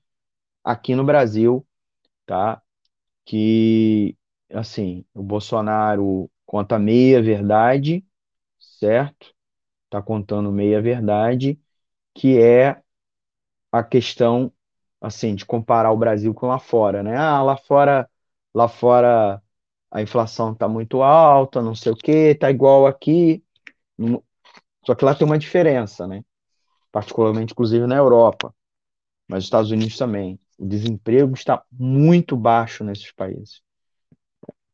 [0.65, 1.67] aqui no Brasil,
[2.27, 2.63] tá?
[3.25, 4.17] Que,
[4.53, 8.05] assim, o Bolsonaro conta meia verdade,
[8.61, 9.35] certo?
[9.91, 11.61] Tá contando meia verdade,
[12.15, 12.83] que é
[13.73, 14.53] a questão,
[15.01, 17.17] assim, de comparar o Brasil com lá fora, né?
[17.17, 18.09] Ah, lá fora,
[18.57, 19.43] lá fora
[19.91, 23.45] a inflação tá muito alta, não sei o quê, tá igual aqui.
[24.87, 26.25] Só que lá tem uma diferença, né?
[26.91, 28.55] Particularmente, inclusive, na Europa,
[29.29, 30.41] mas nos Estados Unidos também.
[30.59, 33.61] O desemprego está muito baixo nesses países.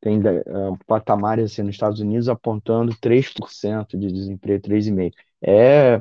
[0.01, 5.13] Tem uh, patamares assim, nos Estados Unidos apontando 3% de desemprego, 3,5%.
[5.43, 6.01] É,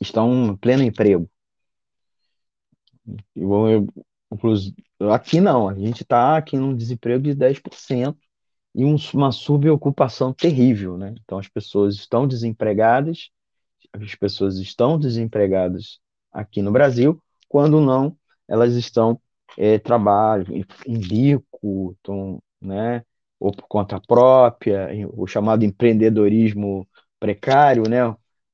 [0.00, 1.28] estão em pleno emprego.
[5.12, 8.16] Aqui não, a gente está aqui num desemprego de 10%
[8.74, 11.14] e um, uma subocupação terrível, né?
[11.24, 13.30] Então as pessoas estão desempregadas,
[13.92, 16.00] as pessoas estão desempregadas
[16.32, 19.20] aqui no Brasil, quando não, elas estão
[19.56, 20.46] é, trabalho
[20.86, 21.96] em bico,
[22.60, 23.04] né?
[23.40, 26.88] Ou por conta própria, o chamado empreendedorismo
[27.18, 28.04] precário, né?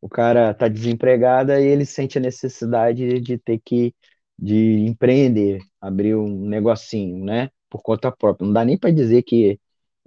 [0.00, 3.94] O cara está desempregado e ele sente a necessidade de ter que
[4.38, 7.50] de empreender, abrir um negocinho, né?
[7.70, 8.46] Por conta própria.
[8.46, 9.58] Não dá nem para dizer que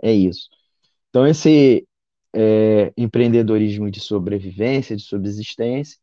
[0.01, 0.49] é isso.
[1.09, 1.87] Então, esse
[2.33, 5.97] é, empreendedorismo de sobrevivência, de subsistência,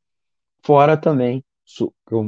[0.64, 1.44] fora também,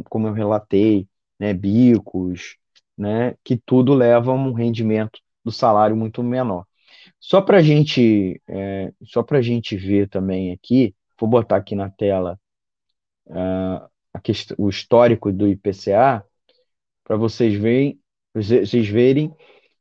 [0.09, 2.57] como eu relatei, né, bicos,
[2.97, 6.67] né, que tudo leva a um rendimento do salário muito menor.
[7.21, 12.39] Só para gente, é, só para gente ver também aqui, vou botar aqui na tela
[13.27, 16.25] uh, questão, o histórico do IPCA
[17.05, 18.01] para vocês verem,
[18.35, 19.35] vocês verem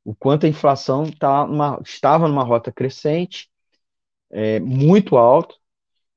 [0.03, 1.47] o quanto a inflação tá
[1.83, 3.49] estava numa rota crescente,
[4.31, 5.55] é, muito alta,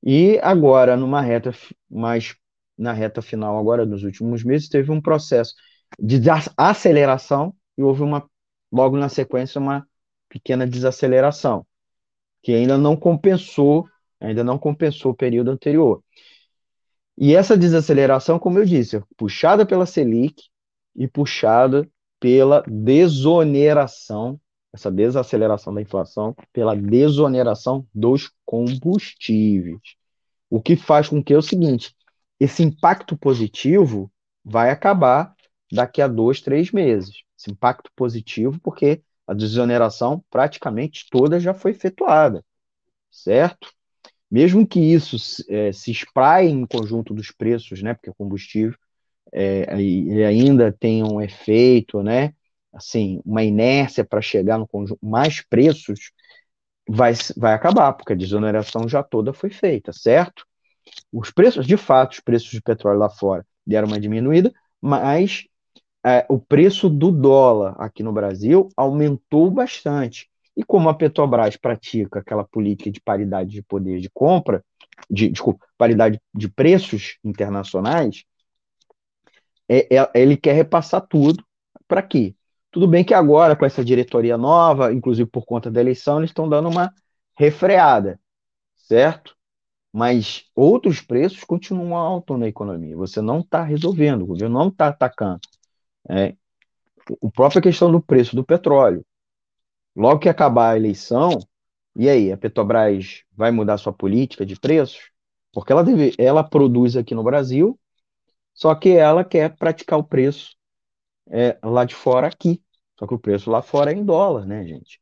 [0.03, 1.51] e agora numa reta
[1.89, 2.35] mais
[2.77, 5.53] na reta final agora nos últimos meses teve um processo
[5.99, 6.21] de
[6.55, 8.29] aceleração e houve uma
[8.71, 9.85] logo na sequência uma
[10.29, 11.65] pequena desaceleração
[12.41, 13.85] que ainda não compensou
[14.21, 16.01] ainda não compensou o período anterior
[17.21, 20.45] e essa desaceleração como eu disse é puxada pela Selic
[20.95, 21.85] e puxada
[22.17, 24.39] pela desoneração,
[24.73, 29.81] essa desaceleração da inflação, pela desoneração dos combustíveis.
[30.49, 31.93] O que faz com que é o seguinte:
[32.39, 34.09] esse impacto positivo
[34.43, 35.35] vai acabar
[35.69, 37.23] daqui a dois, três meses.
[37.37, 42.43] Esse impacto positivo, porque a desoneração praticamente toda já foi efetuada,
[43.11, 43.69] certo?
[44.31, 45.17] Mesmo que isso
[45.49, 47.93] é, se espraie em conjunto dos preços, né?
[47.93, 48.77] Porque o combustível
[49.33, 52.33] é, e ainda tem um efeito, né?
[52.73, 56.11] Assim, uma inércia para chegar no conjunto, mais preços
[56.87, 60.45] vai, vai acabar, porque a desoneração já toda foi feita, certo?
[61.11, 65.45] Os preços, de fato, os preços de petróleo lá fora deram uma diminuída, mas
[66.05, 70.29] é, o preço do dólar aqui no Brasil aumentou bastante.
[70.59, 74.61] E como a Petrobras pratica aquela política de paridade de poder de compra,
[75.09, 78.25] de, desculpa, paridade de preços internacionais,
[79.69, 81.41] é, é, ele quer repassar tudo
[81.87, 82.35] para quê?
[82.71, 86.49] Tudo bem que agora, com essa diretoria nova, inclusive por conta da eleição, eles estão
[86.49, 86.93] dando uma
[87.37, 88.19] refreada,
[88.75, 89.37] certo?
[89.93, 92.97] Mas outros preços continuam altos na economia.
[92.97, 95.39] Você não está resolvendo, o governo não está atacando.
[96.09, 96.35] É,
[97.23, 99.05] a própria questão do preço do petróleo.
[99.99, 101.31] Logo que acabar a eleição,
[101.95, 105.11] e aí, a Petrobras vai mudar sua política de preços?
[105.51, 107.77] Porque ela, deve, ela produz aqui no Brasil
[108.59, 110.53] só que ela quer praticar o preço
[111.29, 112.61] é, lá de fora aqui.
[112.99, 114.99] Só que o preço lá fora é em dólar, né, gente?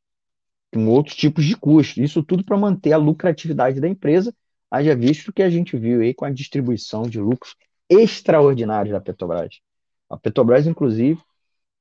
[0.71, 1.97] Com outros tipos de custos.
[1.97, 4.31] Isso tudo para manter a lucratividade da empresa,
[4.69, 7.55] haja visto que a gente viu aí com a distribuição de lucros
[7.89, 9.59] extraordinários da Petrobras.
[10.07, 11.19] A Petrobras, inclusive,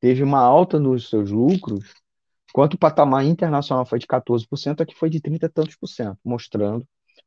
[0.01, 1.93] teve uma alta nos seus lucros,
[2.51, 6.19] enquanto o patamar internacional foi de 14%, aqui foi de 30 e tantos por cento,
[6.25, 6.87] mostrando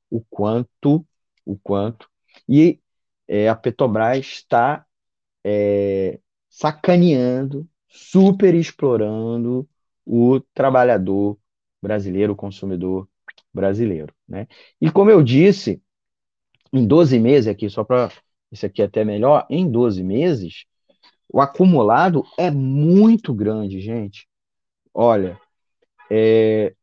[0.09, 1.05] o quanto,
[1.45, 2.09] o quanto.
[2.47, 2.79] E
[3.27, 4.85] é, a Petrobras está
[5.43, 9.67] é, sacaneando, super explorando
[10.05, 11.37] o trabalhador
[11.81, 13.07] brasileiro, o consumidor
[13.53, 14.13] brasileiro.
[14.27, 14.47] Né?
[14.81, 15.81] E como eu disse,
[16.73, 18.11] em 12 meses, aqui, só para
[18.51, 20.65] isso aqui é até melhor, em 12 meses,
[21.31, 24.27] o acumulado é muito grande, gente.
[24.93, 25.39] Olha,
[26.11, 26.75] é,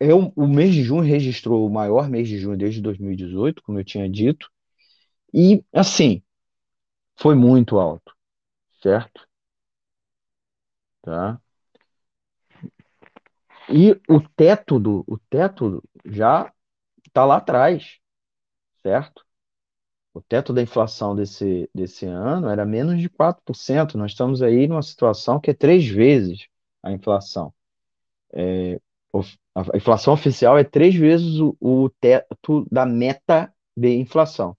[0.00, 3.84] eu, o mês de junho registrou o maior mês de junho desde 2018, como eu
[3.84, 4.50] tinha dito,
[5.34, 6.22] e, assim,
[7.18, 8.14] foi muito alto,
[8.82, 9.26] certo?
[11.00, 11.40] Tá?
[13.68, 16.52] E o teto do, o teto já
[17.06, 17.98] está lá atrás,
[18.82, 19.24] certo?
[20.14, 23.98] O teto da inflação desse, desse ano era menos de 4%.
[23.98, 26.48] Nós estamos aí numa situação que é três vezes
[26.84, 27.54] a inflação.
[28.34, 28.80] É,
[29.54, 34.56] a inflação oficial é três vezes o, o teto da meta de inflação.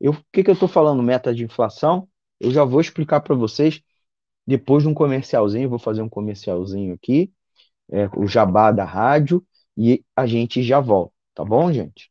[0.00, 2.08] Eu, o que, que eu estou falando, meta de inflação?
[2.40, 3.82] Eu já vou explicar para vocês
[4.46, 5.70] depois de um comercialzinho.
[5.70, 7.32] Vou fazer um comercialzinho aqui,
[7.92, 9.44] é, o jabá da rádio,
[9.76, 12.10] e a gente já volta, tá bom, gente?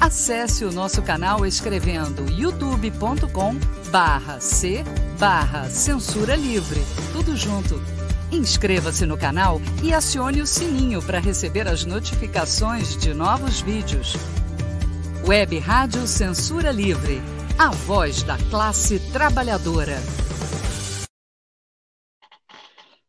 [0.00, 3.54] Acesse o nosso canal escrevendo youtube.com
[3.90, 4.84] barra C
[5.18, 6.80] barra Censura Livre.
[7.12, 7.80] Tudo junto.
[8.30, 14.14] Inscreva-se no canal e acione o sininho para receber as notificações de novos vídeos.
[15.26, 17.20] Web Rádio Censura Livre.
[17.56, 19.96] A voz da classe trabalhadora.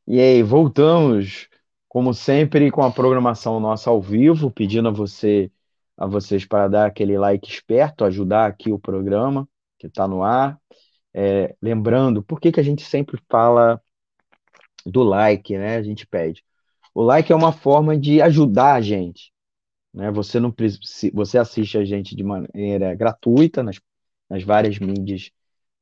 [0.07, 1.49] E aí, voltamos,
[1.89, 5.51] como sempre, com a programação nossa ao vivo, pedindo a você
[5.97, 10.59] a vocês para dar aquele like esperto, ajudar aqui o programa que está no ar.
[11.13, 13.81] É, lembrando, por que, que a gente sempre fala
[14.85, 15.77] do like, né?
[15.77, 16.43] A gente pede.
[16.93, 19.31] O like é uma forma de ajudar a gente.
[19.93, 20.11] Né?
[20.11, 20.53] Você, não,
[21.13, 23.79] você assiste a gente de maneira gratuita nas,
[24.29, 25.31] nas várias mídias,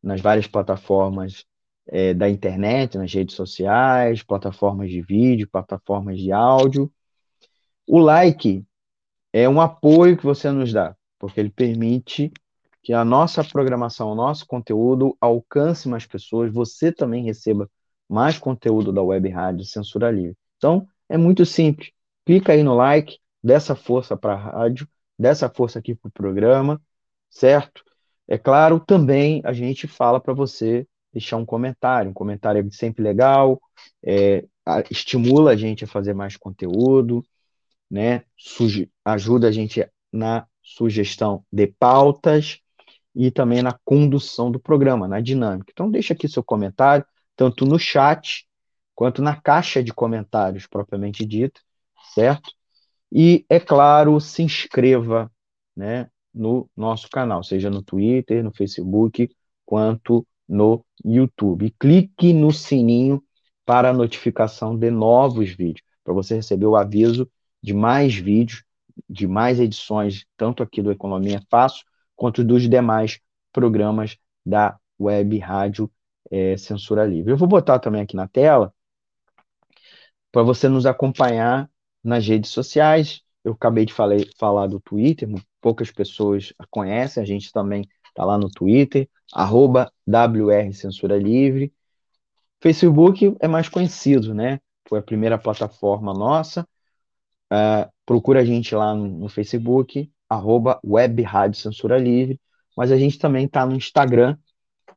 [0.01, 1.45] nas várias plataformas
[1.87, 6.91] é, da internet, nas redes sociais, plataformas de vídeo, plataformas de áudio.
[7.87, 8.63] O like
[9.33, 12.31] é um apoio que você nos dá, porque ele permite
[12.83, 17.69] que a nossa programação, o nosso conteúdo alcance mais pessoas, você também receba
[18.07, 20.37] mais conteúdo da Web Rádio Censura Livre.
[20.57, 21.91] Então, é muito simples.
[22.25, 26.81] Clica aí no like, dessa força para a rádio, dessa força aqui para o programa,
[27.29, 27.83] certo?
[28.27, 32.11] É claro, também a gente fala para você deixar um comentário.
[32.11, 33.61] Um comentário é sempre legal,
[34.03, 34.45] é,
[34.89, 37.23] estimula a gente a fazer mais conteúdo,
[37.89, 38.23] né?
[39.05, 42.59] ajuda a gente na sugestão de pautas
[43.15, 45.71] e também na condução do programa, na dinâmica.
[45.71, 47.05] Então, deixa aqui seu comentário,
[47.35, 48.47] tanto no chat
[48.95, 51.59] quanto na caixa de comentários propriamente dita,
[52.13, 52.51] certo?
[53.11, 55.31] E, é claro, se inscreva
[55.75, 59.29] né, no nosso canal, seja no Twitter, no Facebook,
[59.65, 61.67] quanto no YouTube.
[61.67, 63.23] E clique no sininho
[63.65, 67.29] para a notificação de novos vídeos, para você receber o aviso
[67.63, 68.63] de mais vídeos,
[69.09, 71.85] de mais edições, tanto aqui do Economia Fácil,
[72.15, 73.19] quanto dos demais
[73.51, 75.89] programas da Web Rádio
[76.29, 77.31] é, Censura Livre.
[77.31, 78.73] Eu vou botar também aqui na tela
[80.31, 81.69] para você nos acompanhar
[82.03, 83.21] nas redes sociais.
[83.43, 85.29] Eu acabei de falar, falar do Twitter,
[85.61, 91.73] poucas pessoas conhecem, a gente também está lá no Twitter, arroba WR Censura Livre.
[92.61, 94.59] Facebook é mais conhecido, né?
[94.87, 96.67] Foi a primeira plataforma nossa,
[97.53, 102.41] Uh, procura a gente lá no, no Facebook, arroba Web Rádio Censura Livre,
[102.75, 104.35] mas a gente também está no Instagram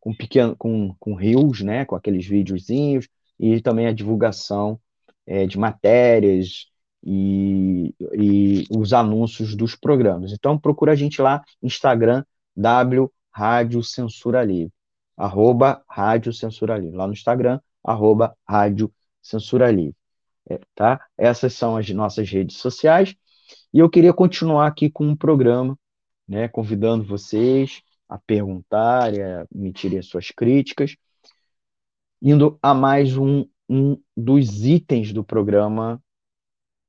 [0.00, 4.80] com pequeno, com, com reels, né, com aqueles videozinhos, e também a divulgação
[5.26, 6.66] é, de matérias
[7.04, 10.32] e, e os anúncios dos programas.
[10.32, 12.24] Então procura a gente lá, Instagram,
[12.56, 14.72] W Rádio Censura Livre,
[15.16, 18.90] arroba Rádio Censura Livre, lá no Instagram, arroba Rádio
[19.20, 19.96] Censura Livre.
[20.48, 21.04] É, tá?
[21.18, 23.14] Essas são as nossas redes sociais.
[23.72, 25.78] E eu queria continuar aqui com um programa,
[26.26, 30.96] né, convidando vocês a perguntarem, a emitirem suas críticas,
[32.22, 36.02] indo a mais um, um dos itens do programa,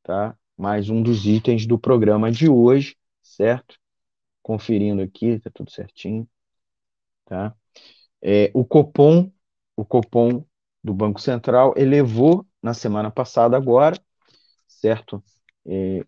[0.03, 0.37] tá?
[0.57, 3.77] Mais um dos itens do programa de hoje, certo?
[4.41, 6.27] Conferindo aqui, tá tudo certinho,
[7.25, 7.55] tá?
[8.21, 9.31] É, o Copom,
[9.75, 10.45] o Copom
[10.83, 13.97] do Banco Central elevou na semana passada agora,
[14.67, 15.23] certo?
[15.65, 16.05] É,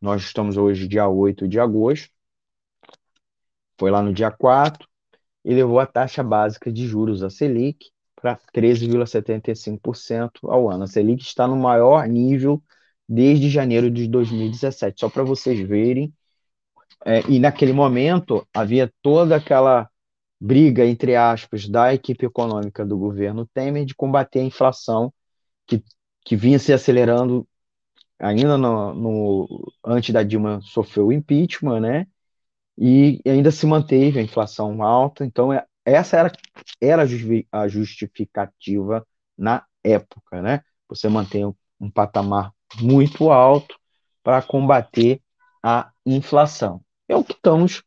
[0.00, 2.08] nós estamos hoje dia 8 de agosto,
[3.76, 4.86] foi lá no dia 4,
[5.44, 10.84] e levou a taxa básica de juros, a Selic, para 13,75% ao ano.
[10.84, 12.62] A Selic está no maior nível
[13.08, 16.14] desde janeiro de 2017, só para vocês verem.
[17.04, 19.90] É, e naquele momento havia toda aquela
[20.40, 25.12] briga, entre aspas, da equipe econômica do governo Temer de combater a inflação
[25.78, 25.84] que,
[26.24, 27.46] que vinha se acelerando
[28.18, 32.06] ainda no, no, antes da Dilma sofrer o impeachment, né?
[32.82, 36.32] e ainda se manteve a inflação alta, então é, essa era,
[36.80, 37.06] era
[37.52, 39.06] a justificativa
[39.36, 40.62] na época, né?
[40.88, 41.44] Você mantém
[41.78, 43.78] um patamar muito alto
[44.22, 45.20] para combater
[45.62, 46.82] a inflação.
[47.06, 47.82] É o que estamos,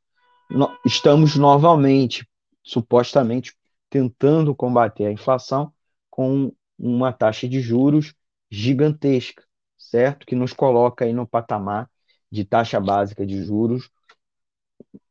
[0.85, 2.27] estamos novamente,
[2.63, 3.55] supostamente,
[3.89, 5.73] tentando combater a inflação
[6.07, 6.53] com
[6.87, 8.13] uma taxa de juros
[8.51, 9.43] gigantesca,
[9.77, 10.25] certo?
[10.25, 11.89] Que nos coloca aí no patamar
[12.31, 13.89] de taxa básica de juros,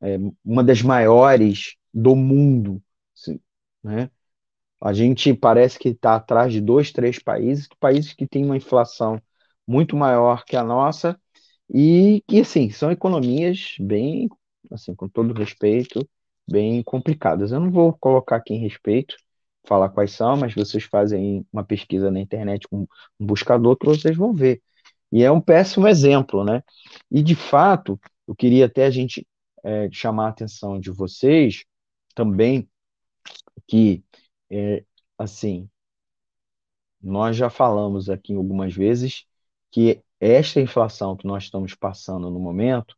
[0.00, 2.82] é, uma das maiores do mundo,
[3.82, 4.10] né?
[4.80, 9.20] A gente parece que está atrás de dois, três países, países que têm uma inflação
[9.66, 11.20] muito maior que a nossa
[11.72, 14.28] e que, assim, são economias bem,
[14.72, 16.08] assim, com todo respeito,
[16.48, 17.52] bem complicadas.
[17.52, 19.16] Eu não vou colocar aqui em respeito,
[19.64, 22.86] falar quais são, mas vocês fazem uma pesquisa na internet com
[23.20, 24.62] um buscador que vocês vão ver.
[25.10, 26.62] E é um péssimo exemplo, né?
[27.10, 29.26] E, de fato, eu queria até a gente
[29.64, 31.64] é, chamar a atenção de vocês
[32.14, 32.68] também
[33.66, 34.02] que,
[34.50, 34.84] é,
[35.18, 35.68] assim,
[37.02, 39.26] nós já falamos aqui algumas vezes
[39.70, 42.96] que esta inflação que nós estamos passando no momento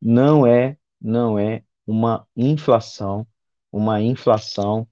[0.00, 3.26] não é, não é uma inflação,
[3.70, 4.86] uma inflação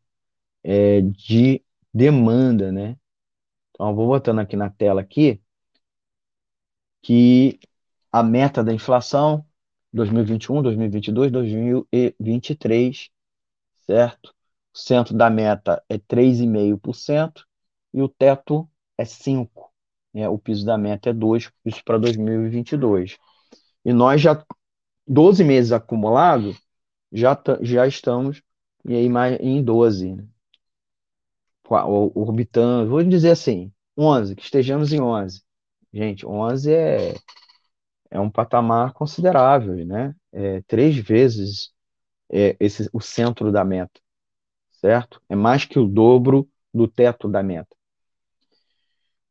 [0.65, 1.63] é, de
[1.93, 2.97] demanda, né?
[3.73, 5.43] Então, eu vou botando aqui na tela aqui
[7.03, 7.59] que
[8.11, 9.47] a meta da inflação
[9.93, 13.11] 2021, 2022, 2023,
[13.87, 14.35] certo?
[14.75, 17.45] O centro da meta é 3,5%
[17.93, 19.71] e o teto é 5%.
[20.15, 20.29] Né?
[20.29, 23.19] O piso da meta é 2%, isso para 2022.
[23.85, 24.45] E nós já,
[25.07, 26.61] 12 meses acumulados,
[27.13, 28.43] já, já estamos
[28.85, 30.27] e aí mais em 12, né?
[31.69, 35.43] Orbitando, vou dizer assim, 11, que estejamos em 11.
[35.93, 37.15] Gente, 11 é,
[38.11, 40.15] é um patamar considerável, né?
[40.33, 41.73] É três vezes
[42.31, 44.01] é, esse, o centro da meta,
[44.73, 45.23] certo?
[45.29, 47.75] É mais que o dobro do teto da meta.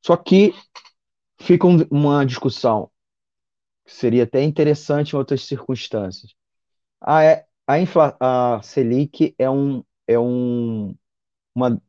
[0.06, 0.54] Só que
[1.40, 2.90] fica um, uma discussão
[3.86, 6.34] que seria até interessante em outras circunstâncias.
[7.02, 10.96] A, é, a, infla, a Selic é um, é um
[11.56, 11.82] uma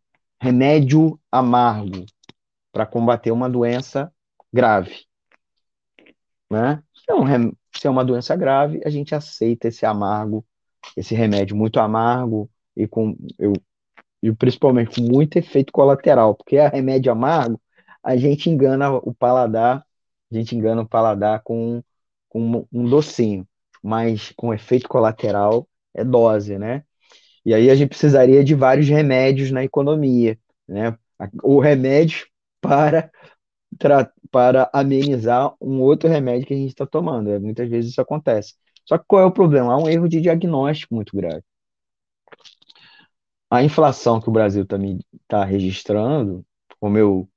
[0.45, 2.05] remédio amargo
[2.71, 4.13] para combater uma doença
[4.53, 5.07] grave.
[6.51, 6.83] Né?
[6.95, 10.45] Se, é um, se é uma doença grave, a gente aceita esse amargo,
[10.95, 13.55] esse remédio muito amargo e com eu,
[14.23, 17.59] e principalmente com muito efeito colateral, porque a remédio amargo,
[18.03, 19.83] a gente engana o paladar,
[20.31, 21.83] a gente engana o paladar com,
[22.29, 23.49] com um docinho,
[23.83, 26.85] mas com efeito colateral é dose, né?
[27.45, 30.97] E aí a gente precisaria de vários remédios na economia, né?
[31.43, 32.27] O remédio
[32.61, 33.11] para
[34.31, 37.31] para amenizar um outro remédio que a gente está tomando.
[37.31, 38.55] É, muitas vezes isso acontece.
[38.85, 39.73] Só que qual é o problema?
[39.73, 41.43] Há um erro de diagnóstico muito grave.
[43.51, 44.77] A inflação que o Brasil está
[45.29, 46.45] tá registrando,
[46.81, 47.29] como eu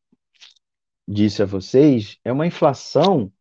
[1.07, 3.31] disse a vocês, é uma inflação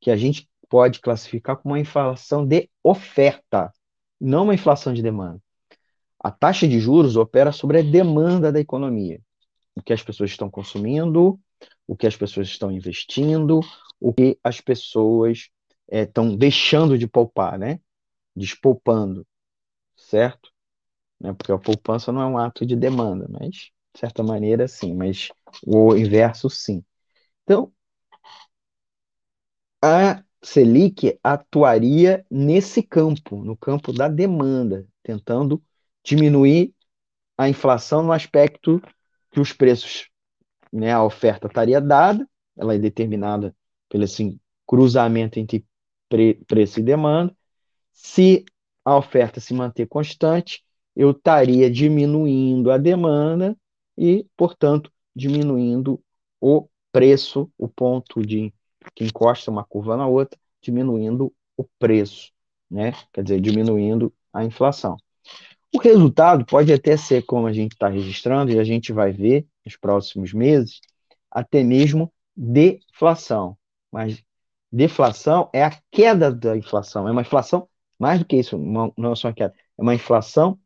[0.00, 3.72] que a gente pode classificar como uma inflação de oferta,
[4.20, 5.40] não uma inflação de demanda.
[6.24, 9.20] A taxa de juros opera sobre a demanda da economia,
[9.76, 11.38] o que as pessoas estão consumindo,
[11.86, 13.60] o que as pessoas estão investindo,
[14.00, 15.50] o que as pessoas
[15.86, 17.78] estão é, deixando de poupar, né?
[18.34, 19.26] Despoupando,
[19.94, 20.50] certo?
[21.20, 21.34] Né?
[21.34, 25.28] Porque a poupança não é um ato de demanda, mas, de certa maneira, sim, mas
[25.66, 26.82] o inverso, sim.
[27.42, 27.70] Então,
[29.82, 35.62] a Selic atuaria nesse campo, no campo da demanda, tentando
[36.04, 36.74] diminuir
[37.36, 38.80] a inflação no aspecto
[39.32, 40.08] que os preços
[40.72, 43.54] né, a oferta estaria dada, ela é determinada
[43.88, 45.64] pelo assim, cruzamento entre
[46.08, 47.34] pre preço e demanda.
[47.92, 48.44] Se
[48.84, 53.56] a oferta se manter constante, eu estaria diminuindo a demanda
[53.96, 56.00] e, portanto, diminuindo
[56.40, 58.52] o preço, o ponto de
[58.94, 62.32] que encosta uma curva na outra, diminuindo o preço,
[62.70, 62.92] né?
[63.12, 64.96] Quer dizer, diminuindo a inflação.
[65.74, 69.44] O resultado pode até ser como a gente está registrando, e a gente vai ver
[69.66, 70.80] nos próximos meses,
[71.28, 73.58] até mesmo deflação.
[73.90, 74.22] Mas
[74.70, 77.68] deflação é a queda da inflação, é uma inflação,
[77.98, 80.56] mais do que isso, não é só uma queda, é uma inflação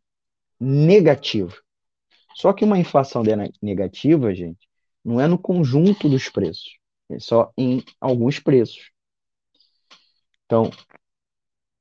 [0.60, 1.56] negativa.
[2.34, 3.22] Só que uma inflação
[3.62, 4.68] negativa, gente,
[5.02, 6.78] não é no conjunto dos preços,
[7.08, 8.90] é só em alguns preços.
[10.44, 10.70] Então,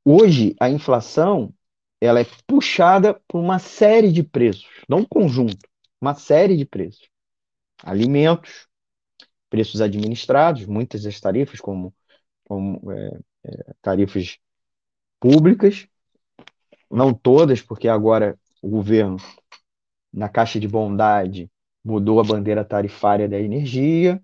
[0.05, 1.53] hoje a inflação
[1.99, 5.67] ela é puxada por uma série de preços, não um conjunto,
[5.99, 7.09] uma série de preços.
[7.83, 8.67] Alimentos,
[9.49, 11.93] preços administrados, muitas das tarifas, como,
[12.45, 14.37] como é, é, tarifas
[15.19, 15.87] públicas,
[16.89, 19.17] não todas, porque agora o governo,
[20.13, 21.49] na caixa de bondade,
[21.83, 24.21] mudou a bandeira tarifária da energia,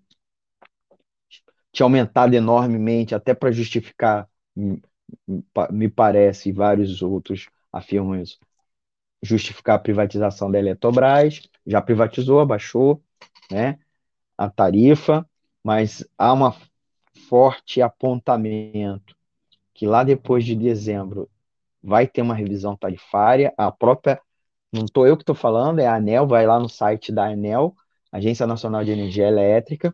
[1.72, 4.30] tinha aumentado enormemente, até para justificar,
[5.72, 8.40] me parece, vários outros afirmam isso,
[9.22, 13.02] justificar a privatização da Eletrobras, já privatizou, abaixou
[13.52, 13.80] né,
[14.38, 15.28] a tarifa,
[15.64, 16.54] mas há um
[17.28, 19.16] forte apontamento
[19.74, 21.30] que lá depois de dezembro
[21.82, 24.22] vai ter uma revisão tarifária, a própria,
[24.72, 27.76] não estou eu que estou falando, é a ANEL, vai lá no site da ANEL,
[28.12, 29.94] Agência Nacional de Energia Elétrica,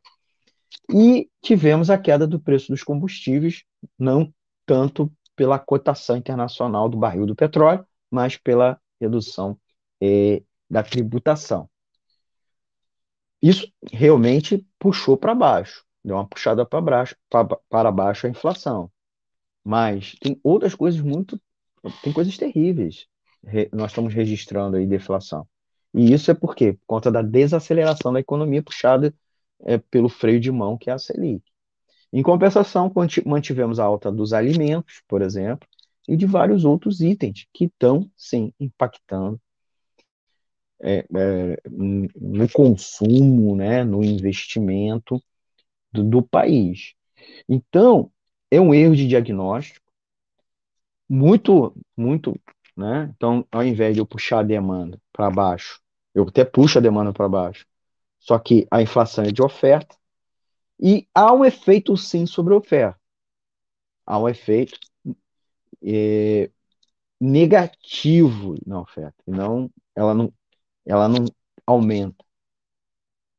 [0.94, 3.64] e tivemos a queda do preço dos combustíveis,
[3.98, 4.32] não
[4.66, 9.58] tanto pela cotação internacional do barril do petróleo, mas pela redução
[10.02, 11.70] eh, da tributação.
[13.42, 17.16] Isso realmente puxou para baixo, deu uma puxada para baixo,
[17.70, 18.92] para baixo a inflação.
[19.64, 21.42] Mas tem outras coisas muito,
[22.04, 23.08] tem coisas terríveis.
[23.72, 25.48] nós estamos registrando aí deflação.
[25.94, 26.74] E isso é por quê?
[26.74, 29.16] Por conta da desaceleração da economia puxada
[29.62, 31.49] é, pelo freio de mão que é a Selic.
[32.12, 32.92] Em compensação,
[33.26, 35.68] mantivemos a alta dos alimentos, por exemplo,
[36.08, 39.40] e de vários outros itens que estão, sim, impactando
[40.82, 45.22] é, é, no consumo, né, no investimento
[45.92, 46.94] do, do país.
[47.48, 48.12] Então,
[48.52, 49.86] é um erro de diagnóstico
[51.08, 52.40] muito, muito,
[52.78, 53.12] né?
[53.16, 55.82] Então, ao invés de eu puxar a demanda para baixo,
[56.14, 57.66] eu até puxo a demanda para baixo,
[58.20, 59.96] só que a inflação é de oferta
[60.80, 63.00] e há um efeito sim sobre a oferta.
[64.06, 64.78] Há um efeito
[65.84, 66.50] é,
[67.20, 70.34] negativo na oferta, não, ela não,
[70.86, 71.26] ela não
[71.66, 72.26] aumenta,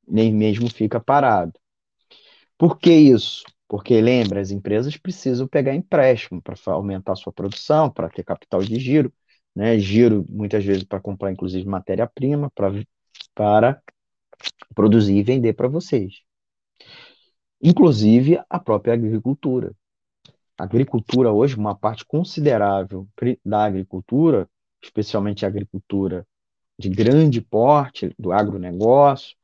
[0.07, 1.53] nem mesmo fica parado.
[2.59, 3.45] Por que isso?
[3.68, 8.78] Porque lembra, as empresas precisam pegar empréstimo para aumentar sua produção, para ter capital de
[8.78, 9.12] giro,
[9.55, 9.78] né?
[9.78, 12.72] Giro muitas vezes para comprar inclusive matéria-prima para
[13.34, 13.82] para
[14.74, 16.22] produzir e vender para vocês.
[17.62, 19.74] Inclusive a própria agricultura.
[20.58, 23.08] A agricultura hoje, uma parte considerável
[23.44, 24.48] da agricultura,
[24.82, 26.26] especialmente a agricultura
[26.78, 29.36] de grande porte, do agronegócio,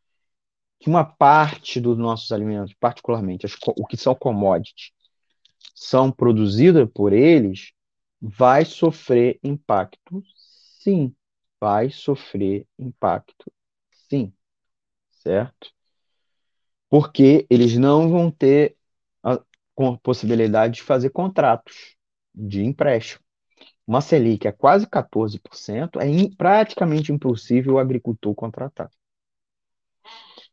[0.78, 4.92] que uma parte dos nossos alimentos, particularmente as, o que são commodities,
[5.74, 7.72] são produzidas por eles,
[8.20, 10.22] vai sofrer impacto,
[10.80, 11.14] sim.
[11.60, 13.50] Vai sofrer impacto,
[14.08, 14.32] sim.
[15.10, 15.75] Certo?
[16.88, 18.76] Porque eles não vão ter
[19.22, 21.96] a, a possibilidade de fazer contratos
[22.34, 23.24] de empréstimo.
[23.86, 28.90] Uma Selic é quase 14%, é praticamente impossível o agricultor contratar.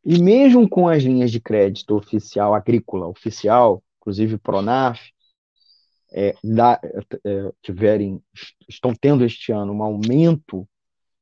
[0.06, 5.00] E mesmo com as linhas de crédito oficial, agrícola oficial, inclusive Pronaf,
[6.12, 6.80] é, da,
[7.26, 8.22] é, tiverem,
[8.68, 10.68] estão tendo este ano um aumento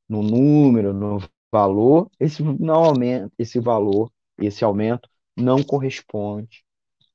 [0.09, 1.19] no número, no
[1.51, 4.11] valor, esse, não aumenta, esse valor,
[4.47, 6.63] esse aumento não corresponde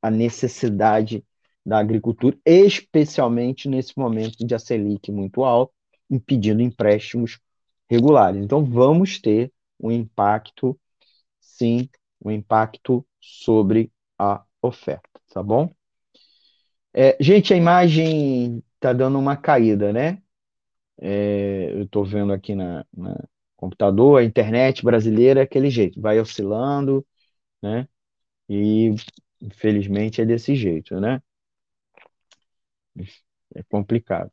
[0.01, 1.25] à necessidade
[1.65, 5.73] da agricultura, especialmente nesse momento de a Selic muito alto,
[6.09, 7.41] impedindo empréstimos
[7.91, 8.41] regulares.
[8.43, 10.79] Então, vamos ter um impacto
[11.41, 11.89] sim
[12.21, 15.71] o impacto sobre a oferta, tá bom?
[16.93, 20.23] É, gente, a imagem está dando uma caída, né?
[20.99, 23.23] É, eu estou vendo aqui na, na
[23.57, 27.07] computador, a internet brasileira é aquele jeito, vai oscilando,
[27.67, 27.89] né?
[28.49, 28.95] E
[29.43, 31.23] infelizmente é desse jeito, né?
[33.55, 34.31] É complicado.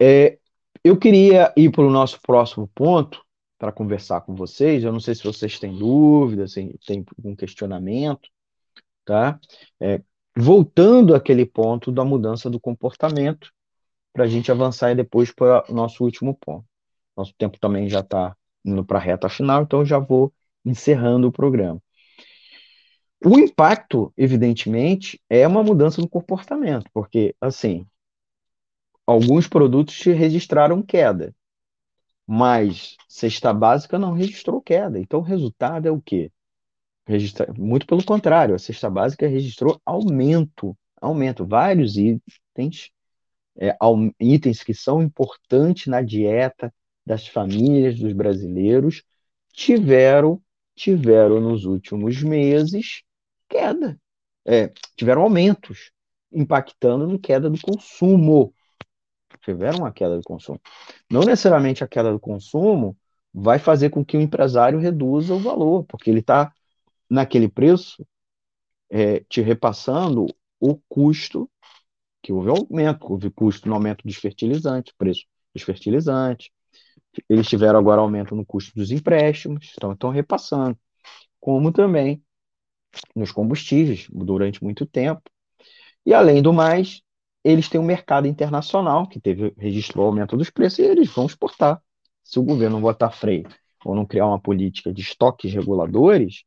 [0.00, 0.38] É,
[0.82, 3.24] eu queria ir para o nosso próximo ponto,
[3.58, 4.84] para conversar com vocês.
[4.84, 8.28] Eu não sei se vocês têm dúvidas, se tem algum questionamento,
[9.04, 9.40] tá?
[9.80, 10.02] É,
[10.36, 13.52] voltando àquele ponto da mudança do comportamento,
[14.12, 16.64] para a gente avançar e depois para o nosso último ponto.
[17.16, 20.32] Nosso tempo também já está indo para a reta final, então eu já vou
[20.64, 21.80] encerrando o programa.
[23.24, 27.86] O impacto, evidentemente, é uma mudança no comportamento, porque, assim,
[29.06, 31.34] alguns produtos registraram queda
[32.26, 34.98] mas cesta básica não registrou queda.
[34.98, 36.30] Então, o resultado é o quê?
[37.06, 37.52] Registra...
[37.56, 42.90] Muito pelo contrário, a cesta básica registrou aumento, aumento, vários itens,
[43.56, 43.76] é,
[44.18, 46.72] itens que são importantes na dieta
[47.04, 49.02] das famílias dos brasileiros,
[49.52, 50.40] tiveram,
[50.74, 53.02] tiveram nos últimos meses
[53.54, 54.00] queda,
[54.44, 55.92] é, tiveram aumentos,
[56.32, 58.52] impactando no queda do consumo.
[59.42, 60.60] Tiveram uma queda do consumo.
[61.08, 62.96] Não necessariamente a queda do consumo
[63.32, 66.52] vai fazer com que o empresário reduza o valor, porque ele está
[67.08, 68.04] naquele preço
[68.90, 70.26] é, te repassando
[70.58, 71.48] o custo,
[72.22, 75.24] que houve aumento, houve custo no aumento dos fertilizantes, preço
[75.54, 76.50] dos fertilizantes,
[77.28, 80.78] eles tiveram agora aumento no custo dos empréstimos, então estão repassando,
[81.38, 82.22] como também
[83.14, 85.22] nos combustíveis durante muito tempo.
[86.04, 87.02] E além do mais,
[87.42, 91.80] eles têm um mercado internacional que teve registrou aumento dos preços e eles vão exportar.
[92.22, 93.46] Se o governo não botar freio
[93.84, 96.44] ou não criar uma política de estoques reguladores,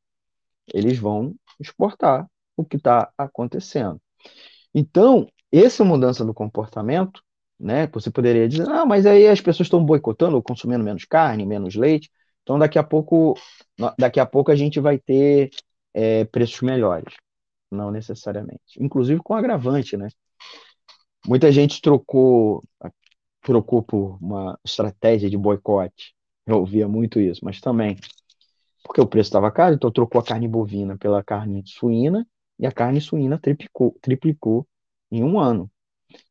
[0.73, 4.01] eles vão exportar o que está acontecendo.
[4.73, 7.21] Então, essa mudança do comportamento,
[7.59, 7.87] né?
[7.93, 11.75] Você poderia dizer, ah, mas aí as pessoas estão boicotando ou consumindo menos carne, menos
[11.75, 12.11] leite.
[12.41, 13.35] Então, daqui a pouco,
[13.97, 15.49] daqui a pouco a gente vai ter
[15.93, 17.13] é, preços melhores.
[17.71, 18.61] Não necessariamente.
[18.79, 20.07] Inclusive com agravante, né?
[21.25, 22.63] Muita gente trocou,
[23.41, 26.15] trocou por uma estratégia de boicote.
[26.45, 27.97] Eu ouvia muito isso, mas também
[28.83, 32.25] porque o preço estava caro, então trocou a carne bovina pela carne suína
[32.57, 34.65] e a carne suína triplicou, triplicou
[35.11, 35.69] em um ano.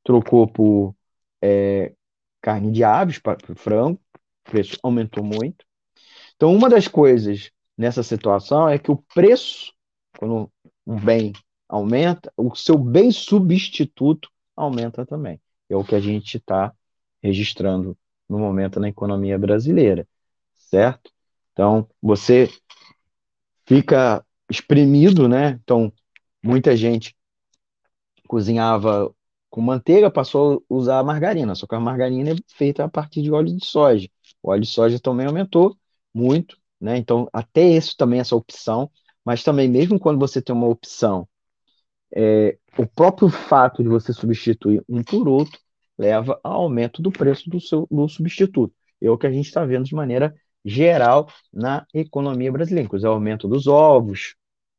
[0.02, 0.94] Trocou por
[1.42, 1.92] é,
[2.40, 4.00] carne de aves para frango,
[4.46, 5.66] o preço aumentou muito.
[6.34, 9.72] Então, uma das coisas nessa situação é que o preço,
[10.18, 10.50] quando
[10.86, 11.32] um bem
[11.68, 15.40] aumenta, o seu bem substituto aumenta também.
[15.68, 16.72] É o que a gente está
[17.22, 17.96] registrando
[18.28, 20.06] no momento na economia brasileira,
[20.54, 21.10] certo?
[21.52, 22.48] Então, você
[23.66, 25.58] fica espremido, né?
[25.62, 25.92] Então,
[26.42, 27.16] muita gente
[28.28, 29.12] cozinhava
[29.50, 33.32] com manteiga, passou a usar margarina, só que a margarina é feita a partir de
[33.32, 34.08] óleo de soja.
[34.42, 35.76] O óleo de soja também aumentou
[36.12, 36.96] muito, né?
[36.98, 38.90] Então, até isso também, essa opção,
[39.24, 41.28] mas também, mesmo quando você tem uma opção,
[42.14, 45.58] é, o próprio fato de você substituir um por outro
[45.98, 48.74] leva ao aumento do preço do seu do substituto.
[49.00, 53.12] É o que a gente está vendo de maneira geral na economia brasileira, inclusive o
[53.12, 54.34] aumento dos ovos,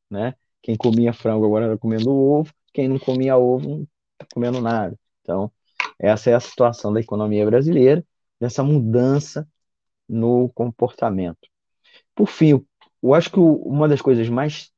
[0.09, 0.35] né?
[0.61, 4.97] Quem comia frango agora está comendo ovo, quem não comia ovo não está comendo nada.
[5.21, 5.51] Então,
[5.99, 8.05] essa é a situação da economia brasileira,
[8.39, 9.47] dessa mudança
[10.07, 11.47] no comportamento.
[12.17, 12.65] Por fim,
[13.03, 14.71] eu acho que uma das coisas mais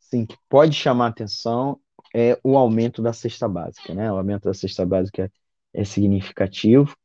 [0.00, 1.80] sim, que pode chamar atenção
[2.12, 4.10] é o aumento da cesta básica, né?
[4.12, 5.32] O aumento da cesta básica
[5.72, 6.96] é significativo,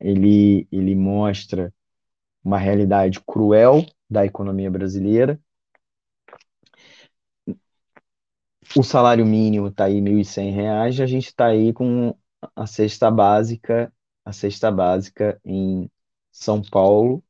[0.00, 1.72] ele, ele mostra
[2.42, 5.38] uma realidade cruel da economia brasileira.
[8.74, 12.16] O salário mínimo está aí R$ 1.100, a gente está aí com
[12.54, 13.92] a cesta básica,
[14.24, 15.90] a cesta básica em
[16.32, 17.22] São Paulo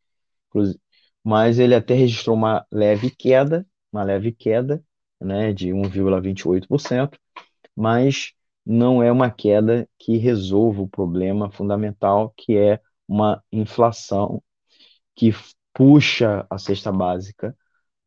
[1.22, 4.82] mas ele até registrou uma leve queda, uma leve queda,
[5.20, 7.18] né, de 1,28%,
[7.76, 8.32] mas
[8.64, 14.42] não é uma queda que resolva o problema fundamental, que é uma inflação
[15.14, 15.32] que
[15.72, 17.56] puxa a cesta básica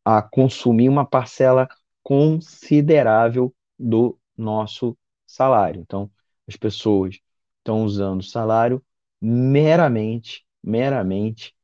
[0.04, 1.68] a consumir uma parcela
[2.02, 4.96] considerável do nosso
[5.26, 5.80] salário.
[5.80, 6.10] Então,
[6.48, 7.18] as pessoas
[7.58, 8.84] estão usando o salário
[9.20, 11.54] meramente, meramente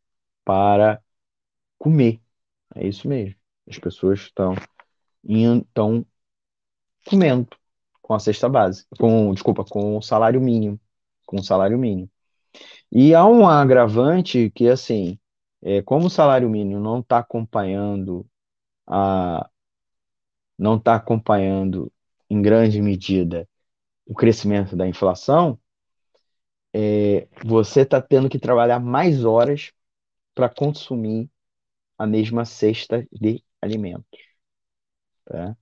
[0.45, 1.03] para
[1.79, 2.20] comer.
[2.74, 3.37] É isso mesmo.
[3.68, 4.55] As pessoas estão,
[5.24, 6.07] estão
[7.07, 7.49] comendo
[8.03, 10.81] com a cesta base, com, desculpa, com o salário mínimo,
[11.26, 12.11] com o salário mínimo.
[12.91, 15.18] E há um agravante que, assim,
[15.62, 18.26] é, como o salário mínimo não está acompanhando
[18.87, 19.49] a,
[20.59, 21.93] não está acompanhando
[22.31, 23.49] em grande medida
[24.09, 25.59] o crescimento da inflação,
[26.72, 29.72] é, você está tendo que trabalhar mais horas
[30.34, 31.30] para consumir
[31.98, 34.06] a mesma cesta de alimentos.
[35.24, 35.56] Tá?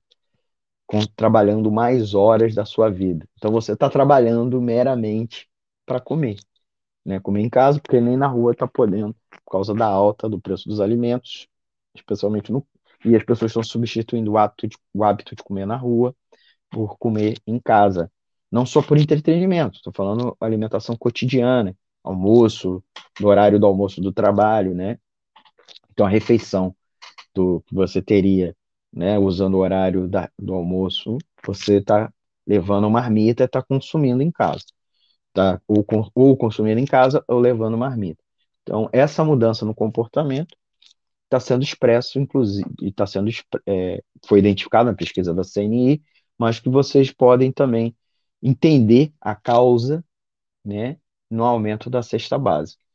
[0.87, 3.29] com, trabalhando mais horas da sua vida.
[3.37, 5.49] Então você está trabalhando meramente
[5.85, 6.39] para comer.
[7.05, 7.21] Né?
[7.21, 10.69] Comer em casa, porque nem na rua está podendo, por causa da alta do preço
[10.69, 11.49] dos alimentos,
[11.95, 12.67] especialmente no.
[13.05, 16.15] E as pessoas estão substituindo o de, o hábito de comer na rua
[16.71, 18.11] por comer em casa.
[18.51, 22.83] Não só por entretenimento, estou falando alimentação cotidiana, almoço,
[23.19, 24.99] do horário do almoço do trabalho, né?
[25.93, 26.75] Então a refeição
[27.35, 28.55] do, que você teria
[28.93, 32.13] né, usando o horário da, do almoço, você está
[32.47, 34.65] levando marmita e está consumindo em casa.
[35.33, 35.61] Tá?
[35.69, 35.85] Ou,
[36.15, 38.23] ou consumindo em casa ou levando marmita.
[38.63, 40.57] Então, essa mudança no comportamento
[41.25, 43.31] está sendo expresso, inclusive, está sendo
[43.67, 46.03] é, foi identificado na pesquisa da CNI,
[46.39, 47.95] mas que vocês podem também
[48.49, 50.05] entender a causa
[50.65, 50.99] né,
[51.31, 52.87] no aumento da cesta básica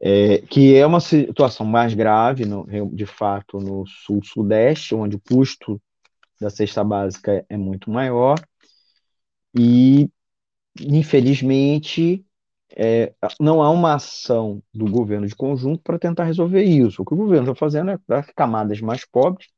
[0.00, 5.80] é, que é uma situação mais grave, no, de fato, no sul-sudeste, onde o custo
[6.40, 8.38] da cesta básica é muito maior,
[9.58, 10.10] e,
[10.80, 12.24] infelizmente,
[12.76, 17.02] é, não há uma ação do governo de conjunto para tentar resolver isso.
[17.02, 19.48] O que o governo está fazendo é para camadas mais pobres,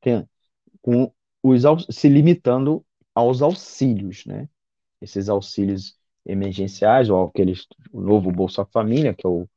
[0.00, 0.28] tem,
[0.82, 1.10] com
[1.42, 4.48] os, se limitando aos auxílios, né?
[5.00, 9.48] Esses auxílios emergenciais, ou aqueles, o novo Bolsa Família, que é o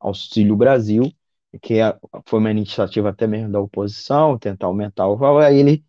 [0.00, 1.12] Auxílio Brasil,
[1.60, 5.84] que é, foi uma iniciativa até mesmo da oposição, tentar aumentar o valor, aí ele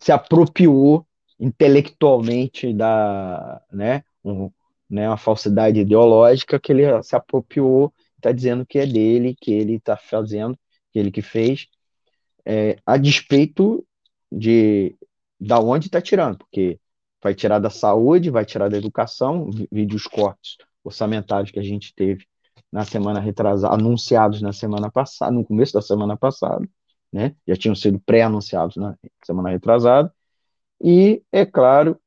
[0.00, 1.06] se apropriou
[1.38, 4.50] intelectualmente da, né, um,
[4.88, 9.74] né, uma falsidade ideológica que ele se apropriou, está dizendo que é dele, que ele
[9.74, 10.58] está fazendo,
[10.92, 11.66] que ele que fez,
[12.44, 13.86] é, a despeito
[14.30, 14.96] de
[15.40, 16.78] da onde está tirando, porque
[17.24, 22.26] vai tirar da saúde, vai tirar da educação, vídeos cortes orçamentários que a gente teve
[22.70, 26.68] na semana retrasada, anunciados na semana passada, no começo da semana passada,
[27.10, 27.34] né?
[27.48, 28.94] Já tinham sido pré-anunciados na
[29.24, 30.12] semana retrasada.
[30.82, 31.98] E, é claro,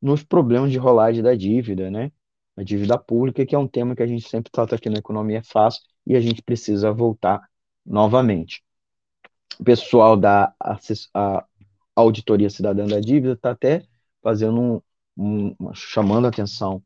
[0.00, 2.10] nos problemas de rolagem da dívida, né?
[2.56, 5.42] A dívida pública, que é um tema que a gente sempre trata aqui na Economia
[5.44, 7.46] Fácil e a gente precisa voltar
[7.84, 8.64] novamente.
[9.60, 10.54] O pessoal da
[11.12, 11.44] a
[11.94, 13.84] Auditoria Cidadã da Dívida está até
[14.22, 14.82] fazendo
[15.16, 16.82] um, um, chamando atenção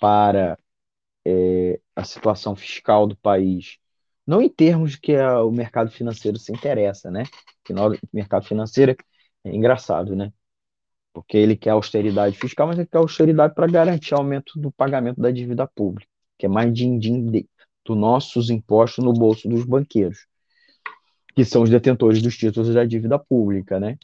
[0.00, 0.58] para
[1.24, 3.78] é, a situação fiscal do país,
[4.26, 7.24] não em termos de que a, o mercado financeiro se interessa, né?
[7.64, 8.96] Que o mercado financeiro
[9.44, 10.32] é engraçado, né?
[11.12, 15.30] Porque ele quer austeridade fiscal, mas ele quer austeridade para garantir aumento do pagamento da
[15.30, 16.08] dívida pública,
[16.38, 17.30] que é mais din-din
[17.84, 20.26] dos nossos impostos no bolso dos banqueiros,
[21.34, 23.98] que são os detentores dos títulos da dívida pública, né?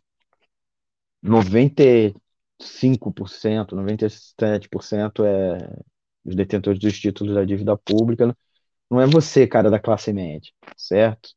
[2.61, 5.59] 95%, 97% é
[6.25, 8.37] os detentores dos títulos da dívida pública,
[8.91, 11.31] não é você, cara da classe média, certo?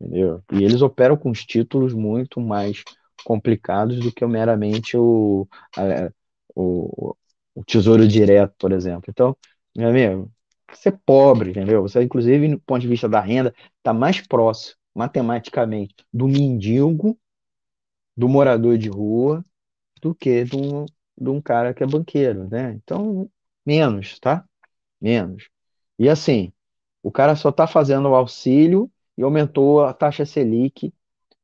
[0.00, 0.42] Entendeu?
[0.52, 2.82] E eles operam com os títulos muito mais
[3.24, 6.10] complicados do que meramente o, a,
[6.54, 7.14] o,
[7.54, 9.04] o tesouro direto, por exemplo.
[9.08, 9.36] Então,
[9.76, 10.30] meu amigo,
[10.72, 11.82] você é pobre, entendeu?
[11.82, 17.18] Você, inclusive, do ponto de vista da renda, está mais próximo, matematicamente, do mendigo,
[18.16, 19.44] do morador de rua,
[20.02, 20.84] do que de um,
[21.18, 22.72] de um cara que é banqueiro, né?
[22.74, 23.30] Então,
[23.64, 24.44] Menos, tá?
[25.00, 25.48] Menos.
[25.98, 26.52] E assim,
[27.02, 30.92] o cara só está fazendo o auxílio e aumentou a taxa Selic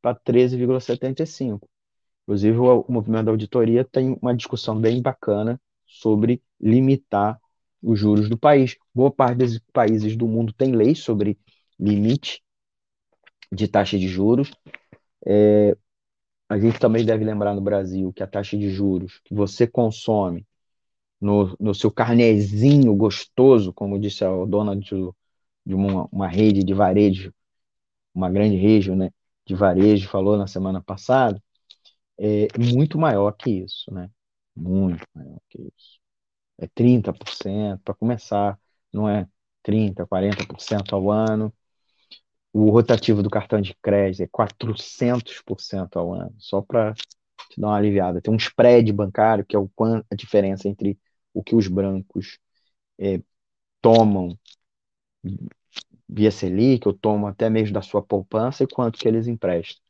[0.02, 1.68] para 13,75.
[2.22, 7.40] Inclusive, o, movimento da auditoria tem uma discussão bem bacana sobre limitar
[7.82, 8.76] os juros do país.
[8.94, 11.38] Boa parte dos países do mundo tem leis sobre
[11.78, 12.42] limite
[13.50, 14.50] de taxa de juros.
[15.24, 15.76] É,
[16.48, 20.46] a gente também deve lembrar no Brasil que a taxa de juros que você consome
[21.20, 24.90] no, no seu carnezinho gostoso, como disse a dona de,
[25.66, 27.32] de uma, uma rede de varejo,
[28.14, 29.10] uma grande rede né,
[29.46, 31.42] de varejo, falou na semana passada,
[32.18, 34.10] é muito maior que isso, né?
[34.56, 36.00] Muito maior que isso.
[36.58, 38.58] É 30% para começar,
[38.92, 39.28] não é
[39.62, 41.52] 30%, 40% ao ano.
[42.52, 47.76] O rotativo do cartão de crédito é 400% ao ano, só para te dar uma
[47.76, 48.20] aliviada.
[48.20, 49.70] Tem um spread bancário, que é o,
[50.10, 50.98] a diferença entre
[51.34, 52.38] o que os brancos
[52.98, 53.20] é,
[53.82, 54.38] tomam
[56.08, 59.80] via Selic, ou tomam até mesmo da sua poupança, e quanto que eles emprestam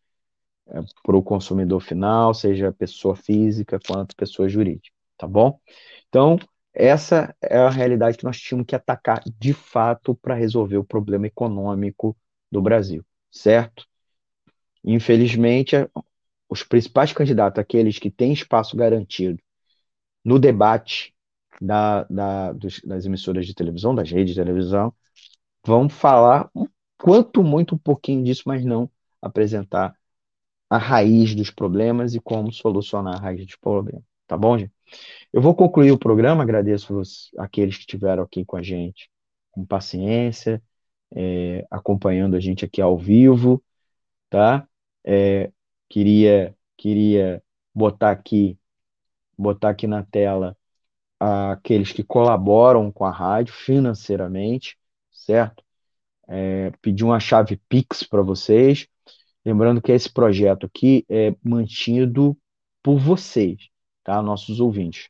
[0.68, 5.60] é, para o consumidor final, seja pessoa física quanto pessoa jurídica, tá bom?
[6.08, 6.38] Então,
[6.74, 11.26] essa é a realidade que nós tínhamos que atacar de fato para resolver o problema
[11.26, 12.16] econômico
[12.50, 13.86] do Brasil, certo?
[14.84, 15.76] Infelizmente,
[16.48, 19.38] os principais candidatos, aqueles que têm espaço garantido
[20.24, 21.14] no debate
[21.60, 24.94] da, da, dos, das emissoras de televisão, das redes de televisão,
[25.64, 26.50] vão falar
[26.96, 28.90] quanto muito um pouquinho disso, mas não
[29.20, 29.94] apresentar
[30.70, 34.02] a raiz dos problemas e como solucionar a raiz dos problemas.
[34.26, 34.72] Tá bom, gente?
[35.32, 37.00] Eu vou concluir o programa, agradeço
[37.38, 39.10] aqueles que estiveram aqui com a gente
[39.50, 40.62] com paciência,
[41.14, 43.62] é, acompanhando a gente aqui ao vivo,
[44.30, 44.68] tá?
[45.04, 45.52] É,
[45.88, 47.42] queria, queria
[47.74, 48.58] botar aqui,
[49.36, 50.56] botar aqui na tela
[51.20, 54.78] aqueles que colaboram com a rádio financeiramente,
[55.12, 55.64] certo?
[56.28, 58.86] É, pedir uma chave Pix para vocês.
[59.44, 62.36] Lembrando que esse projeto aqui é mantido
[62.82, 63.68] por vocês,
[64.04, 64.22] tá?
[64.22, 65.08] Nossos ouvintes.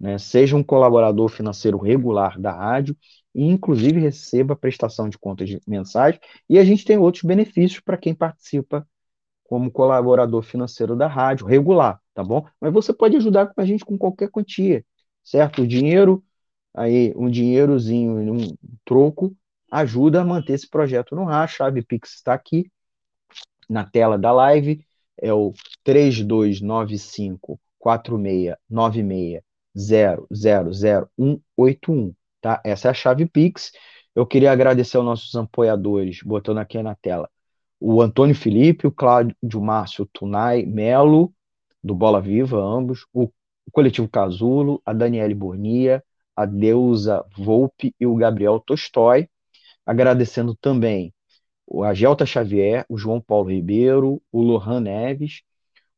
[0.00, 0.18] Né?
[0.18, 2.96] Seja um colaborador financeiro regular da rádio
[3.34, 6.18] e, inclusive, receba prestação de contas mensais.
[6.48, 8.86] E a gente tem outros benefícios para quem participa
[9.44, 12.46] como colaborador financeiro da rádio, regular, tá bom?
[12.60, 14.84] Mas você pode ajudar com a gente com qualquer quantia
[15.24, 15.62] certo?
[15.62, 16.22] O dinheiro,
[16.74, 19.34] aí um dinheirozinho, um troco,
[19.70, 21.44] ajuda a manter esse projeto no ar.
[21.44, 22.70] A chave Pix está aqui
[23.68, 24.84] na tela da live,
[25.16, 25.52] é o
[25.84, 29.49] 3295 4696
[32.40, 32.60] tá?
[32.64, 33.72] Essa é a chave Pix.
[34.14, 37.28] Eu queria agradecer aos nossos apoiadores, botando aqui na tela,
[37.78, 41.32] o Antônio Felipe, o Cláudio Márcio Tunai Melo,
[41.82, 43.30] do Bola Viva, ambos, o,
[43.72, 46.02] Coletivo Casulo, a Daniele Burnia,
[46.34, 49.28] a Deusa Volpe e o Gabriel Tolstói,
[49.86, 51.14] agradecendo também
[51.66, 55.42] o Agelta Xavier, o João Paulo Ribeiro, o Lohan Neves,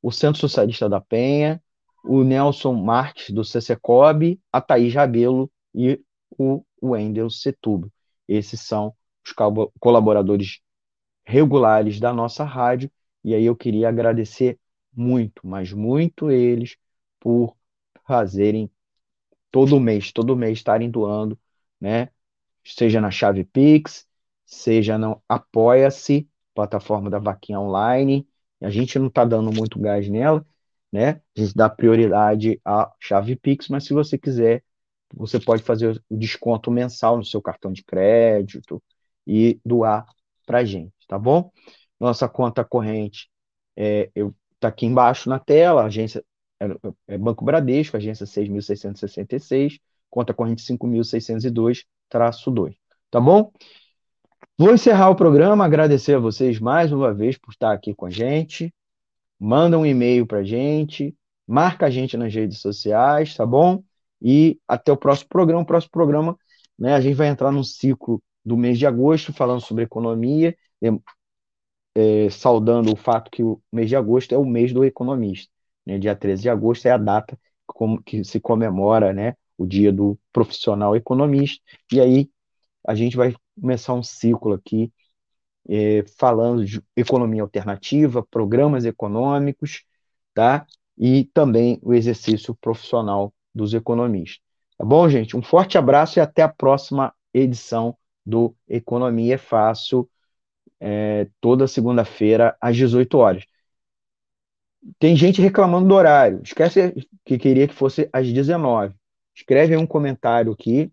[0.03, 1.62] o Centro Socialista da Penha,
[2.03, 6.01] o Nelson Marques, do CCCOB, a Thaís Rabelo e
[6.37, 7.93] o Wendel Setubo.
[8.29, 8.95] Esses são
[9.25, 9.33] os
[9.79, 10.61] colaboradores
[11.25, 12.91] regulares da nossa rádio,
[13.25, 14.59] e aí eu queria agradecer
[14.93, 16.77] muito, mas muito eles
[17.21, 17.57] por
[18.05, 18.71] fazerem
[19.51, 21.39] todo mês, todo mês estarem doando,
[21.81, 22.09] né?
[22.65, 24.07] Seja na chave Pix,
[24.45, 28.27] seja no Apoia-se, plataforma da Vaquinha Online.
[28.61, 30.47] A gente não está dando muito gás nela,
[30.93, 31.21] né?
[31.37, 34.63] A gente dá prioridade à chave Pix, mas se você quiser,
[35.15, 38.83] você pode fazer o desconto mensal no seu cartão de crédito
[39.27, 40.07] e doar
[40.47, 41.51] para gente, tá bom?
[41.99, 43.31] Nossa conta corrente
[43.77, 46.25] é, eu, tá aqui embaixo na tela, agência
[46.61, 46.67] é,
[47.09, 49.79] é Banco Bradesco, agência 6.666,
[50.11, 52.75] conta corrente 5.602, traço 2.
[53.11, 53.53] Tá bom?
[54.59, 58.11] Vou encerrar o programa, agradecer a vocês mais uma vez por estar aqui com a
[58.11, 58.73] gente.
[59.45, 63.83] Manda um e-mail para a gente, marca a gente nas redes sociais, tá bom?
[64.21, 65.63] E até o próximo programa.
[65.63, 66.39] O próximo programa,
[66.79, 70.57] né, a gente vai entrar num ciclo do mês de agosto, falando sobre economia,
[71.97, 75.51] é, saudando o fato que o mês de agosto é o mês do economista.
[75.85, 75.99] Né?
[75.99, 77.37] Dia 13 de agosto é a data
[78.07, 81.61] que se comemora né, o dia do profissional economista,
[81.93, 82.31] e aí
[82.87, 84.93] a gente vai começar um ciclo aqui
[85.69, 89.85] é, falando de economia alternativa, programas econômicos,
[90.35, 90.67] tá?
[90.99, 94.41] E também o exercício profissional dos economistas.
[94.79, 95.37] Tá bom, gente?
[95.37, 100.09] Um forte abraço e até a próxima edição do Economia é Fácil,
[100.81, 103.45] é, toda segunda-feira às 18 horas.
[104.99, 106.41] Tem gente reclamando do horário.
[106.43, 106.95] Esquece
[107.25, 108.95] que queria que fosse às 19.
[109.35, 110.91] Escreve aí um comentário aqui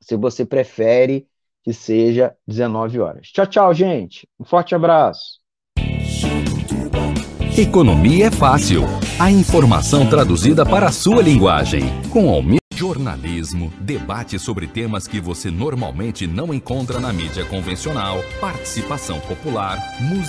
[0.00, 1.28] se você prefere
[1.64, 3.28] que seja 19 horas.
[3.28, 4.28] Tchau, tchau, gente.
[4.38, 5.42] Um forte abraço.
[7.56, 8.82] Economia é fácil.
[9.18, 11.82] A informação traduzida para a sua linguagem.
[12.10, 12.64] Com Almir.
[12.74, 20.24] Jornalismo, debate sobre temas que você normalmente não encontra na mídia convencional, participação popular, música